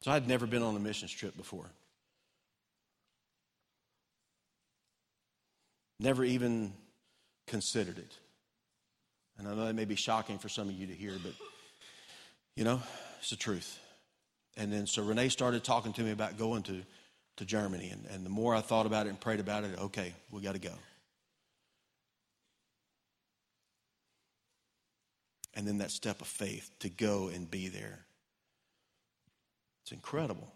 So 0.00 0.10
I'd 0.10 0.26
never 0.26 0.46
been 0.46 0.62
on 0.62 0.74
a 0.74 0.80
missions 0.80 1.12
trip 1.12 1.36
before. 1.36 1.66
Never 6.00 6.24
even 6.24 6.72
considered 7.46 7.98
it. 7.98 8.16
And 9.36 9.46
I 9.46 9.54
know 9.54 9.66
that 9.66 9.74
may 9.74 9.84
be 9.84 9.96
shocking 9.96 10.38
for 10.38 10.48
some 10.48 10.70
of 10.70 10.74
you 10.74 10.86
to 10.86 10.94
hear, 10.94 11.12
but 11.22 11.34
you 12.54 12.64
know, 12.64 12.80
it's 13.18 13.30
the 13.30 13.36
truth. 13.36 13.78
And 14.56 14.72
then 14.72 14.86
so 14.86 15.02
Renee 15.02 15.28
started 15.28 15.64
talking 15.64 15.92
to 15.94 16.02
me 16.02 16.12
about 16.12 16.38
going 16.38 16.62
to, 16.64 16.82
to 17.36 17.44
Germany. 17.44 17.90
And, 17.90 18.06
and 18.10 18.24
the 18.24 18.30
more 18.30 18.54
I 18.54 18.60
thought 18.60 18.86
about 18.86 19.06
it 19.06 19.10
and 19.10 19.20
prayed 19.20 19.40
about 19.40 19.64
it, 19.64 19.78
okay, 19.78 20.14
we 20.30 20.40
got 20.40 20.52
to 20.52 20.60
go. 20.60 20.72
And 25.54 25.66
then 25.66 25.78
that 25.78 25.90
step 25.90 26.20
of 26.20 26.26
faith 26.26 26.70
to 26.80 26.90
go 26.90 27.28
and 27.28 27.50
be 27.50 27.68
there. 27.68 28.00
It's 29.82 29.92
incredible. 29.92 30.52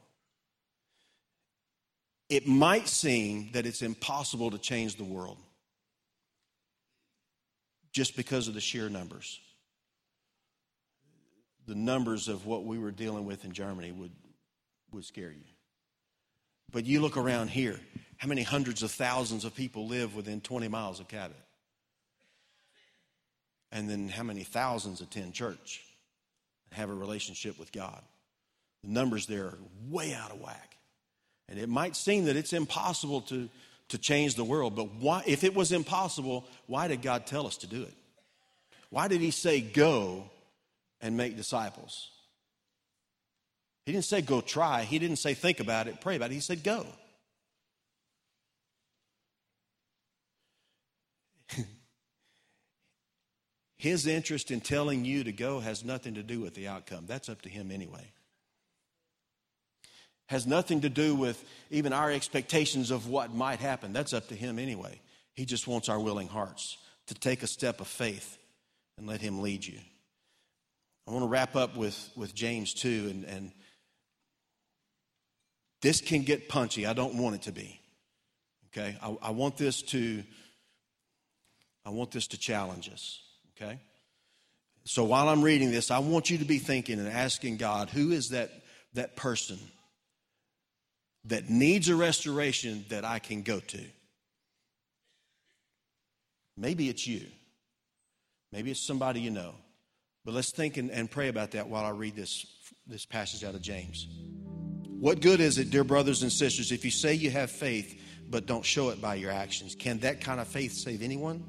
It 2.29 2.47
might 2.47 2.89
seem 2.89 3.51
that 3.53 3.67
it's 3.67 3.83
impossible 3.83 4.51
to 4.51 4.59
change 4.59 4.97
the 4.97 5.05
world 5.05 5.39
just 7.93 8.17
because 8.17 8.47
of 8.47 8.55
the 8.55 8.61
sheer 8.61 8.89
numbers. 8.89 9.41
The 11.71 11.77
numbers 11.77 12.27
of 12.27 12.47
what 12.47 12.65
we 12.65 12.81
were 12.81 12.91
dealing 12.91 13.27
with 13.27 13.45
in 13.45 13.53
Germany 13.53 13.93
would, 13.93 14.11
would 14.91 15.05
scare 15.05 15.31
you. 15.31 15.45
But 16.73 16.85
you 16.85 17.01
look 17.01 17.17
around 17.17 17.49
here, 17.49 17.79
how 18.17 18.27
many 18.27 18.43
hundreds 18.43 18.83
of 18.83 18.91
thousands 18.91 19.45
of 19.45 19.55
people 19.55 19.87
live 19.87 20.17
within 20.17 20.41
20 20.41 20.67
miles 20.67 20.99
of 20.99 21.07
Cabot? 21.07 21.37
And 23.71 23.89
then 23.89 24.09
how 24.09 24.25
many 24.25 24.43
thousands 24.43 25.01
attend 25.01 25.35
church 25.35 25.81
and 26.73 26.77
have 26.77 26.91
a 26.91 26.93
relationship 26.93 27.57
with 27.57 27.71
God? 27.71 28.03
The 28.83 28.91
numbers 28.91 29.27
there 29.27 29.45
are 29.45 29.59
way 29.89 30.13
out 30.13 30.33
of 30.33 30.41
whack. 30.41 30.77
And 31.49 31.57
it 31.57 31.69
might 31.69 31.95
seem 31.95 32.25
that 32.25 32.35
it's 32.35 32.53
impossible 32.53 33.21
to, 33.21 33.49
to 33.91 33.99
change 33.99 34.35
the 34.35 34.43
world, 34.43 34.75
but 34.75 34.93
why, 34.95 35.23
if 35.25 35.45
it 35.45 35.55
was 35.55 35.71
impossible, 35.71 36.47
why 36.67 36.89
did 36.89 37.01
God 37.01 37.29
tell 37.29 37.47
us 37.47 37.59
to 37.59 37.69
do 37.69 37.85
it? 37.85 37.95
Why 38.89 39.07
did 39.07 39.21
He 39.21 39.31
say, 39.31 39.61
go 39.61 40.29
and 41.01 41.17
make 41.17 41.37
disciples? 41.37 42.11
He 43.87 43.93
didn't 43.93 44.05
say, 44.05 44.21
go 44.21 44.41
try. 44.41 44.83
He 44.83 44.99
didn't 44.99 45.17
say, 45.17 45.35
think 45.35 45.61
about 45.61 45.89
it, 45.89 46.01
pray 46.01 46.17
about 46.17 46.31
it. 46.31 46.35
He 46.35 46.41
said, 46.41 46.63
go. 46.63 46.87
His 53.79 54.07
interest 54.07 54.51
in 54.51 54.61
telling 54.61 55.05
you 55.05 55.25
to 55.25 55.33
go 55.33 55.61
has 55.61 55.85
nothing 55.85 56.15
to 56.15 56.23
do 56.23 56.41
with 56.41 56.55
the 56.55 56.69
outcome. 56.69 57.07
That's 57.07 57.29
up 57.29 57.43
to 57.43 57.49
Him 57.49 57.71
anyway 57.71 58.13
has 60.31 60.47
nothing 60.47 60.83
to 60.83 60.89
do 60.89 61.13
with 61.17 61.45
even 61.71 61.93
our 61.93 62.09
expectations 62.09 62.93
of 62.93 63.09
what 63.09 63.35
might 63.35 63.59
happen. 63.59 63.93
That's 63.93 64.13
up 64.13 64.29
to 64.29 64.37
Him 64.37 64.61
anyway. 64.61 65.01
He 65.35 65.45
just 65.45 65.67
wants 65.67 65.89
our 65.89 65.99
willing 65.99 66.29
hearts 66.29 66.79
to 67.09 67.15
take 67.15 67.43
a 67.43 67.49
step 67.49 67.81
of 67.81 67.89
faith 67.89 68.39
and 68.97 69.09
let 69.09 69.21
Him 69.21 69.43
lead 69.43 69.67
you. 69.67 69.81
I 71.11 71.13
want 71.13 71.25
to 71.25 71.29
wrap 71.29 71.57
up 71.57 71.77
with, 71.77 72.09
with 72.15 72.37
James 72.37 72.73
2, 72.73 73.09
and, 73.11 73.25
and 73.25 73.53
this 75.83 76.01
can 76.01 76.23
get 76.23 76.49
punchy. 76.49 76.87
I 76.87 76.93
don't 76.93 77.17
want 77.17 77.35
it 77.35 77.43
to 77.43 77.53
be. 77.53 77.81
Okay? 78.69 78.97
I, 79.03 79.17
I 79.21 79.31
want 79.31 79.57
this 79.57 79.83
to 79.83 80.23
I 81.85 81.91
want 81.91 82.13
this 82.13 82.29
to 82.29 82.39
challenge 82.39 82.89
us. 82.89 83.21
Okay? 83.57 83.81
So 84.85 85.03
while 85.03 85.29
I'm 85.29 85.43
reading 85.43 85.73
this, 85.73 85.91
I 85.91 85.99
want 85.99 86.31
you 86.31 86.39
to 86.39 86.45
be 86.45 86.59
thinking 86.59 87.01
and 87.01 87.09
asking 87.09 87.57
God, 87.57 87.91
who 87.91 88.13
is 88.13 88.29
that, 88.29 88.53
that 88.95 89.17
person 89.17 89.59
that 91.25 91.51
needs 91.51 91.89
a 91.89 91.97
restoration 91.97 92.85
that 92.91 93.05
I 93.05 93.19
can 93.19 93.43
go 93.43 93.59
to. 93.59 93.81
Maybe 96.57 96.89
it's 96.89 97.05
you. 97.05 97.27
Maybe 98.53 98.71
it's 98.71 98.87
somebody 98.87 99.21
you 99.21 99.31
know. 99.31 99.55
But 100.25 100.35
let's 100.35 100.51
think 100.51 100.77
and, 100.77 100.91
and, 100.91 101.11
pray 101.11 101.29
about 101.29 101.53
that 101.53 101.69
while 101.69 101.85
I 101.85 101.91
read 101.91 102.15
this, 102.15 102.47
this 102.87 103.07
passage 103.07 103.43
out 103.43 103.55
of 103.55 103.63
James. 103.63 104.07
What 104.87 105.21
good 105.21 105.41
is 105.41 105.57
it, 105.59 105.71
dear 105.71 105.85
brothers 105.85 106.23
and 106.23 106.31
sisters, 106.31 106.73
if 106.73 106.85
you 106.85 106.91
say 106.91 107.15
you 107.15 107.31
have 107.31 107.51
faith 107.51 108.01
but 108.29 108.47
don't 108.47 108.65
show 108.65 108.91
it 108.91 109.01
by 109.01 109.15
your 109.15 109.31
actions? 109.31 109.75
Can 109.75 109.99
that 110.01 110.21
kind 110.21 110.39
of 110.39 110.47
faith 110.47 110.73
save 110.73 111.03
anyone? 111.03 111.43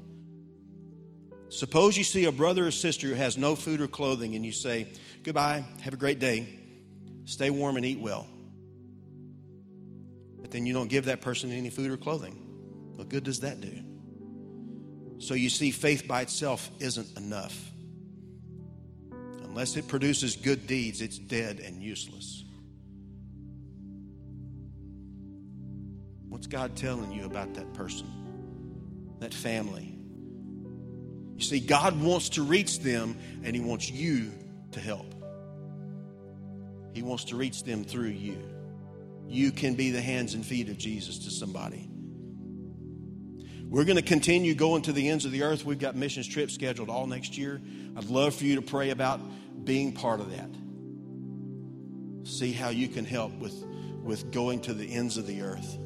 Suppose 1.50 1.98
you 1.98 2.04
see 2.04 2.24
a 2.24 2.32
brother 2.32 2.66
or 2.66 2.70
sister 2.70 3.08
who 3.08 3.14
has 3.14 3.36
no 3.36 3.54
food 3.54 3.82
or 3.82 3.88
clothing 3.88 4.34
and 4.36 4.44
you 4.44 4.52
say, 4.52 4.86
Goodbye, 5.22 5.64
have 5.82 5.92
a 5.92 5.98
great 5.98 6.18
day, 6.18 6.48
stay 7.26 7.50
warm 7.50 7.76
and 7.76 7.84
eat 7.84 8.00
well 8.00 8.26
But 10.40 10.50
then 10.50 10.64
you 10.64 10.72
don't 10.72 10.88
give 10.88 11.04
that 11.04 11.20
person 11.20 11.52
any 11.52 11.68
food 11.68 11.90
or 11.90 11.98
clothing. 11.98 12.34
What 12.96 13.10
good 13.10 13.24
does 13.24 13.40
that 13.40 13.60
do? 13.60 13.82
So 15.18 15.34
you 15.34 15.50
see, 15.50 15.70
faith 15.70 16.08
by 16.08 16.22
itself 16.22 16.70
isn't 16.80 17.16
enough. 17.18 17.71
Unless 19.52 19.76
it 19.76 19.86
produces 19.86 20.36
good 20.36 20.66
deeds, 20.66 21.00
it's 21.00 21.18
dead 21.18 21.60
and 21.60 21.82
useless. 21.82 22.44
What's 26.28 26.46
God 26.46 26.74
telling 26.74 27.12
you 27.12 27.26
about 27.26 27.54
that 27.54 27.72
person, 27.74 28.06
that 29.20 29.32
family? 29.32 29.96
You 31.36 31.44
see, 31.44 31.60
God 31.60 32.00
wants 32.00 32.30
to 32.30 32.42
reach 32.42 32.80
them 32.80 33.16
and 33.44 33.54
He 33.54 33.60
wants 33.60 33.90
you 33.90 34.32
to 34.72 34.80
help. 34.80 35.14
He 36.92 37.02
wants 37.02 37.24
to 37.24 37.36
reach 37.36 37.62
them 37.62 37.84
through 37.84 38.08
you 38.08 38.38
you 39.32 39.50
can 39.50 39.74
be 39.74 39.90
the 39.90 40.00
hands 40.00 40.34
and 40.34 40.44
feet 40.44 40.68
of 40.68 40.76
Jesus 40.76 41.20
to 41.20 41.30
somebody. 41.30 41.88
We're 43.64 43.84
going 43.84 43.96
to 43.96 44.02
continue 44.02 44.54
going 44.54 44.82
to 44.82 44.92
the 44.92 45.08
ends 45.08 45.24
of 45.24 45.32
the 45.32 45.44
earth. 45.44 45.64
We've 45.64 45.78
got 45.78 45.96
missions 45.96 46.28
trips 46.28 46.52
scheduled 46.52 46.90
all 46.90 47.06
next 47.06 47.38
year. 47.38 47.60
I'd 47.96 48.04
love 48.04 48.34
for 48.34 48.44
you 48.44 48.56
to 48.56 48.62
pray 48.62 48.90
about 48.90 49.20
being 49.64 49.92
part 49.92 50.20
of 50.20 50.30
that. 50.30 50.50
See 52.24 52.52
how 52.52 52.68
you 52.68 52.88
can 52.88 53.04
help 53.04 53.32
with, 53.38 53.54
with 54.02 54.30
going 54.32 54.60
to 54.62 54.74
the 54.74 54.92
ends 54.92 55.16
of 55.16 55.26
the 55.26 55.42
earth. 55.42 55.78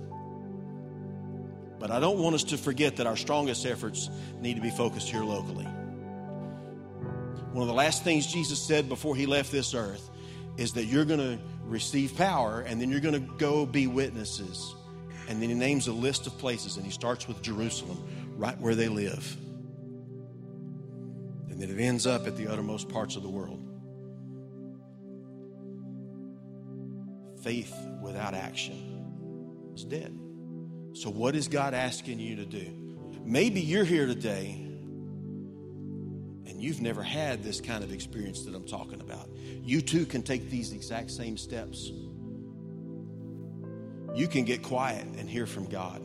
But 1.79 1.91
I 1.91 2.01
don't 2.01 2.19
want 2.19 2.35
us 2.35 2.45
to 2.45 2.57
forget 2.57 2.97
that 2.97 3.07
our 3.07 3.17
strongest 3.17 3.67
efforts 3.67 4.09
need 4.41 4.55
to 4.55 4.63
be 4.63 4.71
focused 4.71 5.09
here 5.09 5.25
locally. 5.25 5.67
One 7.53 7.63
of 7.63 7.69
the 7.69 7.75
last 7.75 8.05
things 8.05 8.27
Jesus 8.27 8.59
said 8.61 8.89
before 8.89 9.15
he 9.17 9.27
left 9.27 9.53
this 9.53 9.75
earth 9.75 10.11
is 10.57 10.73
that 10.75 10.85
you're 10.85 11.05
going 11.05 11.21
to 11.21 11.39
receive 11.65 12.17
power, 12.17 12.61
and 12.61 12.81
then 12.81 12.91
you're 12.91 13.01
going 13.01 13.15
to 13.15 13.35
go 13.37 13.67
be 13.67 13.87
witnesses. 13.87 14.75
And 15.29 15.43
then 15.43 15.49
he 15.49 15.55
names 15.55 15.87
a 15.87 15.93
list 15.93 16.27
of 16.27 16.39
places, 16.39 16.77
and 16.77 16.85
he 16.85 16.93
starts 16.93 17.29
with 17.29 17.43
Jerusalem, 17.43 18.03
right 18.37 18.59
where 18.61 18.75
they 18.75 18.89
live. 18.89 19.37
And 21.57 21.63
then 21.63 21.71
it 21.71 21.83
ends 21.83 22.07
up 22.07 22.27
at 22.27 22.37
the 22.37 22.49
uttermost 22.49 22.91
parts 22.91 23.17
of 23.17 23.23
the 23.23 23.31
world. 23.31 23.63
Faith 27.43 27.75
without 28.03 28.35
action 28.35 29.73
is 29.75 29.85
dead. 29.85 30.15
So, 30.93 31.09
what 31.09 31.35
is 31.35 31.49
God 31.49 31.73
asking 31.73 32.21
you 32.21 32.37
to 32.37 32.45
do? 32.45 32.71
Maybe 33.25 33.63
you're 33.63 33.85
here 33.85 34.05
today 34.05 34.67
and 36.47 36.61
you've 36.61 36.83
never 36.83 37.03
had 37.03 37.43
this 37.43 37.63
kind 37.63 37.83
of 37.83 37.91
experience 37.91 38.45
that 38.45 38.55
I'm 38.55 38.67
talking 38.67 39.01
about, 39.01 39.31
you 39.63 39.81
too 39.81 40.05
can 40.05 40.23
take 40.23 40.51
these 40.51 40.75
exact 40.75 41.11
same 41.11 41.39
steps. 41.39 41.91
You 44.15 44.29
can 44.29 44.45
get 44.45 44.63
quiet 44.63 45.07
and 45.07 45.27
hear 45.27 45.47
from 45.47 45.71
God. 45.71 46.03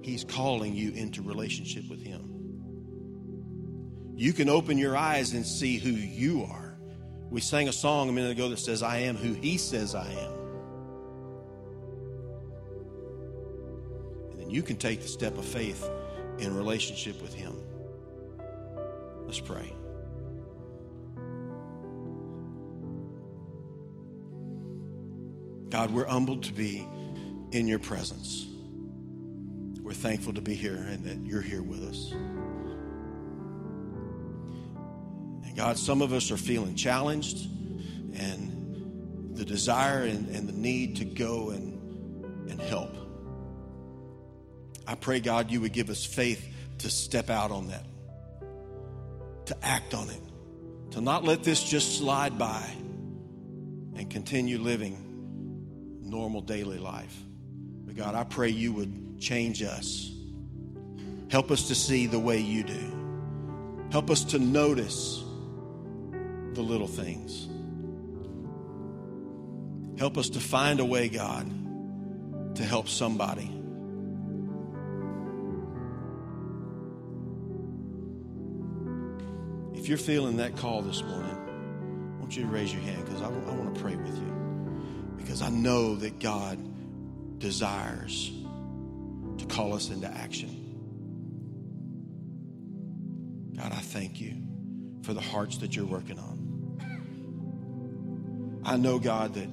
He's 0.00 0.24
calling 0.24 0.74
you 0.74 0.92
into 0.92 1.20
relationship 1.20 1.84
with 1.90 2.02
Him. 2.02 2.27
You 4.18 4.32
can 4.32 4.48
open 4.48 4.78
your 4.78 4.96
eyes 4.96 5.32
and 5.32 5.46
see 5.46 5.78
who 5.78 5.90
you 5.90 6.42
are. 6.42 6.76
We 7.30 7.40
sang 7.40 7.68
a 7.68 7.72
song 7.72 8.08
a 8.08 8.12
minute 8.12 8.32
ago 8.32 8.48
that 8.48 8.58
says, 8.58 8.82
I 8.82 8.98
am 8.98 9.14
who 9.14 9.32
He 9.32 9.58
says 9.58 9.94
I 9.94 10.10
am. 10.10 10.32
And 14.32 14.40
then 14.40 14.50
you 14.50 14.64
can 14.64 14.76
take 14.76 15.02
the 15.02 15.06
step 15.06 15.38
of 15.38 15.44
faith 15.44 15.88
in 16.40 16.56
relationship 16.56 17.22
with 17.22 17.32
Him. 17.32 17.54
Let's 19.24 19.38
pray. 19.38 19.72
God, 25.68 25.92
we're 25.92 26.06
humbled 26.06 26.42
to 26.42 26.52
be 26.52 26.84
in 27.52 27.68
your 27.68 27.78
presence. 27.78 28.48
We're 29.80 29.92
thankful 29.92 30.32
to 30.32 30.40
be 30.40 30.56
here 30.56 30.74
and 30.74 31.04
that 31.04 31.24
you're 31.24 31.40
here 31.40 31.62
with 31.62 31.84
us. 31.84 32.12
God, 35.58 35.76
some 35.76 36.02
of 36.02 36.12
us 36.12 36.30
are 36.30 36.36
feeling 36.36 36.76
challenged 36.76 37.48
and 38.14 39.34
the 39.36 39.44
desire 39.44 40.04
and, 40.04 40.28
and 40.28 40.48
the 40.48 40.52
need 40.52 40.98
to 40.98 41.04
go 41.04 41.50
and, 41.50 42.48
and 42.48 42.60
help. 42.60 42.94
I 44.86 44.94
pray, 44.94 45.18
God, 45.18 45.50
you 45.50 45.60
would 45.62 45.72
give 45.72 45.90
us 45.90 46.04
faith 46.04 46.48
to 46.78 46.88
step 46.88 47.28
out 47.28 47.50
on 47.50 47.70
that, 47.70 47.84
to 49.46 49.56
act 49.60 49.94
on 49.94 50.08
it, 50.10 50.20
to 50.92 51.00
not 51.00 51.24
let 51.24 51.42
this 51.42 51.64
just 51.64 51.98
slide 51.98 52.38
by 52.38 52.64
and 53.96 54.08
continue 54.08 54.58
living 54.60 55.98
normal 56.04 56.40
daily 56.40 56.78
life. 56.78 57.20
But 57.84 57.96
God, 57.96 58.14
I 58.14 58.22
pray 58.22 58.50
you 58.50 58.74
would 58.74 59.18
change 59.18 59.64
us. 59.64 60.08
Help 61.32 61.50
us 61.50 61.66
to 61.66 61.74
see 61.74 62.06
the 62.06 62.20
way 62.20 62.38
you 62.38 62.62
do. 62.62 63.88
Help 63.90 64.08
us 64.08 64.22
to 64.22 64.38
notice 64.38 65.24
the 66.54 66.62
little 66.62 66.86
things. 66.86 67.48
Help 69.98 70.16
us 70.16 70.30
to 70.30 70.40
find 70.40 70.80
a 70.80 70.84
way, 70.84 71.08
God, 71.08 71.46
to 72.56 72.62
help 72.62 72.88
somebody. 72.88 73.50
If 79.74 79.88
you're 79.88 79.98
feeling 79.98 80.36
that 80.36 80.56
call 80.56 80.82
this 80.82 81.02
morning, 81.02 81.36
I 82.16 82.20
want 82.20 82.36
you 82.36 82.42
to 82.42 82.48
raise 82.48 82.72
your 82.72 82.82
hand 82.82 83.04
because 83.04 83.22
I, 83.22 83.26
I 83.26 83.54
want 83.54 83.74
to 83.74 83.80
pray 83.80 83.96
with 83.96 84.16
you. 84.16 85.14
Because 85.16 85.42
I 85.42 85.50
know 85.50 85.96
that 85.96 86.20
God 86.20 86.58
desires 87.38 88.30
to 89.38 89.46
call 89.46 89.74
us 89.74 89.90
into 89.90 90.08
action. 90.08 90.64
God, 93.56 93.72
I 93.72 93.80
thank 93.80 94.20
you 94.20 94.47
for 95.08 95.14
the 95.14 95.20
hearts 95.22 95.56
that 95.56 95.74
you're 95.74 95.86
working 95.86 96.18
on. 96.18 96.36
I 98.62 98.76
know, 98.76 98.98
God, 98.98 99.32
that 99.32 99.48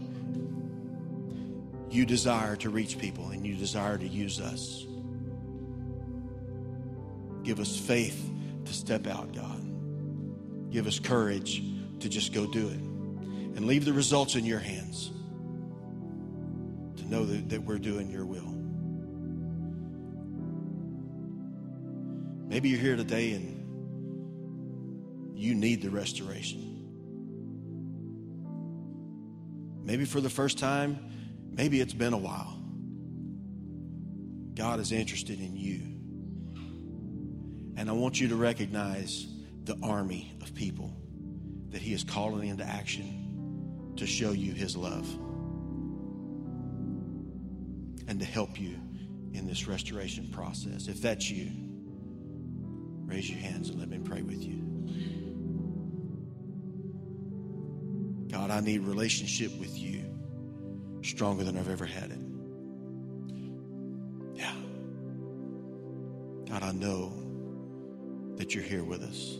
you 1.89 2.06
desire 2.06 2.58
to 2.58 2.70
reach 2.70 2.99
people 2.99 3.30
and 3.30 3.47
you 3.47 3.56
desire 3.56 3.97
to 3.97 4.06
use 4.06 4.41
us. 4.41 4.86
Give 7.43 7.62
us 7.62 7.78
faith 7.78 8.30
to 8.66 8.74
step 8.74 9.08
out, 9.08 9.34
God. 9.34 10.72
Give 10.72 10.88
us 10.88 10.99
courage 10.99 11.64
to 12.01 12.10
just 12.10 12.34
go 12.34 12.45
do 12.51 12.68
it 12.68 12.82
and 13.56 13.66
leave 13.66 13.86
the 13.86 13.93
results 13.93 14.36
in 14.36 14.43
your 14.43 14.60
hands 14.60 15.10
to 16.97 17.06
know 17.10 17.26
that, 17.26 17.47
that 17.47 17.64
we're 17.64 17.80
doing 17.80 18.12
your 18.12 18.26
will. 18.26 18.51
Maybe 22.49 22.68
you're 22.68 22.82
here 22.82 22.97
today 22.97 23.32
and 23.32 23.64
you 25.36 25.54
need 25.56 25.82
the 25.82 25.90
restoration. 25.90 26.72
Maybe 29.84 30.06
for 30.06 30.20
the 30.20 30.30
first 30.30 30.58
time, 30.58 30.98
maybe 31.52 31.80
it's 31.80 31.94
been 31.94 32.14
a 32.14 32.18
while. 32.18 32.60
God 34.56 34.80
is 34.80 34.92
interested 34.92 35.40
in 35.40 35.56
you. 35.56 35.82
And 37.78 37.90
I 37.90 37.94
want 37.94 38.20
you 38.20 38.30
to 38.30 38.36
recognize 38.36 39.28
the 39.66 39.78
army 39.84 40.36
of 40.42 40.56
people 40.56 40.96
that 41.70 41.82
He 41.82 41.94
is 41.94 42.04
calling 42.04 42.48
into 42.48 42.64
action 42.64 43.94
to 43.98 44.08
show 44.08 44.32
you 44.32 44.54
His 44.54 44.78
love 44.78 45.08
and 48.08 48.20
to 48.20 48.26
help 48.26 48.60
you 48.60 48.80
in 49.34 49.46
this 49.46 49.68
restoration 49.68 50.28
process. 50.30 50.88
If 50.88 51.02
that's 51.02 51.30
you, 51.30 51.52
raise 53.06 53.30
your 53.30 53.40
hands 53.40 53.70
and 53.70 53.80
let 53.80 53.90
me 53.90 54.00
pray 54.00 54.22
with 54.22 54.42
you. 54.42 54.75
God, 58.48 58.58
I 58.58 58.60
need 58.60 58.82
relationship 58.82 59.60
with 59.60 59.76
you 59.76 60.06
stronger 61.02 61.43
than 61.43 61.58
I've 61.58 61.68
ever 61.68 61.86
had 61.86 62.12
it. 62.12 62.20
Yeah. 64.36 64.54
God, 66.48 66.62
I 66.62 66.72
know 66.72 67.12
that 68.36 68.54
you're 68.54 68.64
here 68.64 68.84
with 68.84 69.02
us. 69.02 69.39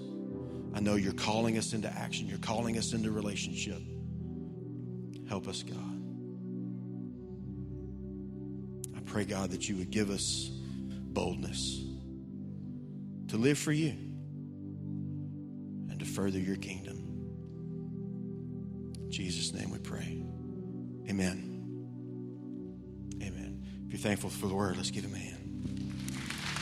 I 0.74 0.80
know 0.80 0.96
you're 0.96 1.14
calling 1.14 1.60
us 1.60 1.74
into 1.74 1.88
action. 1.88 2.28
You're 2.28 2.40
calling 2.40 2.80
us 2.80 2.94
into 2.94 3.12
relationship. 3.12 3.80
Help 5.30 5.48
us, 5.48 5.62
God. 5.62 6.02
I 8.98 9.02
pray, 9.02 9.26
God, 9.26 9.52
that 9.52 9.70
you 9.70 9.76
would 9.76 9.92
give 9.92 10.10
us 10.10 10.50
boldness 10.50 11.80
to 13.28 13.38
live 13.38 13.60
for 13.60 13.72
you 13.72 13.94
and 15.92 16.00
to 16.00 16.06
further 16.06 16.40
your 16.40 16.58
kingdom. 16.58 16.95
Jesus' 19.16 19.54
name 19.54 19.72
we 19.72 19.80
pray. 19.80 20.22
Amen. 21.10 21.62
Amen. 23.24 23.66
If 23.86 23.94
you're 23.94 24.00
thankful 24.00 24.30
for 24.30 24.48
the 24.48 24.54
word, 24.54 24.76
let's 24.76 24.92
give 24.92 25.06
him 25.06 25.14
a 25.14 25.18
hand. 25.18 25.35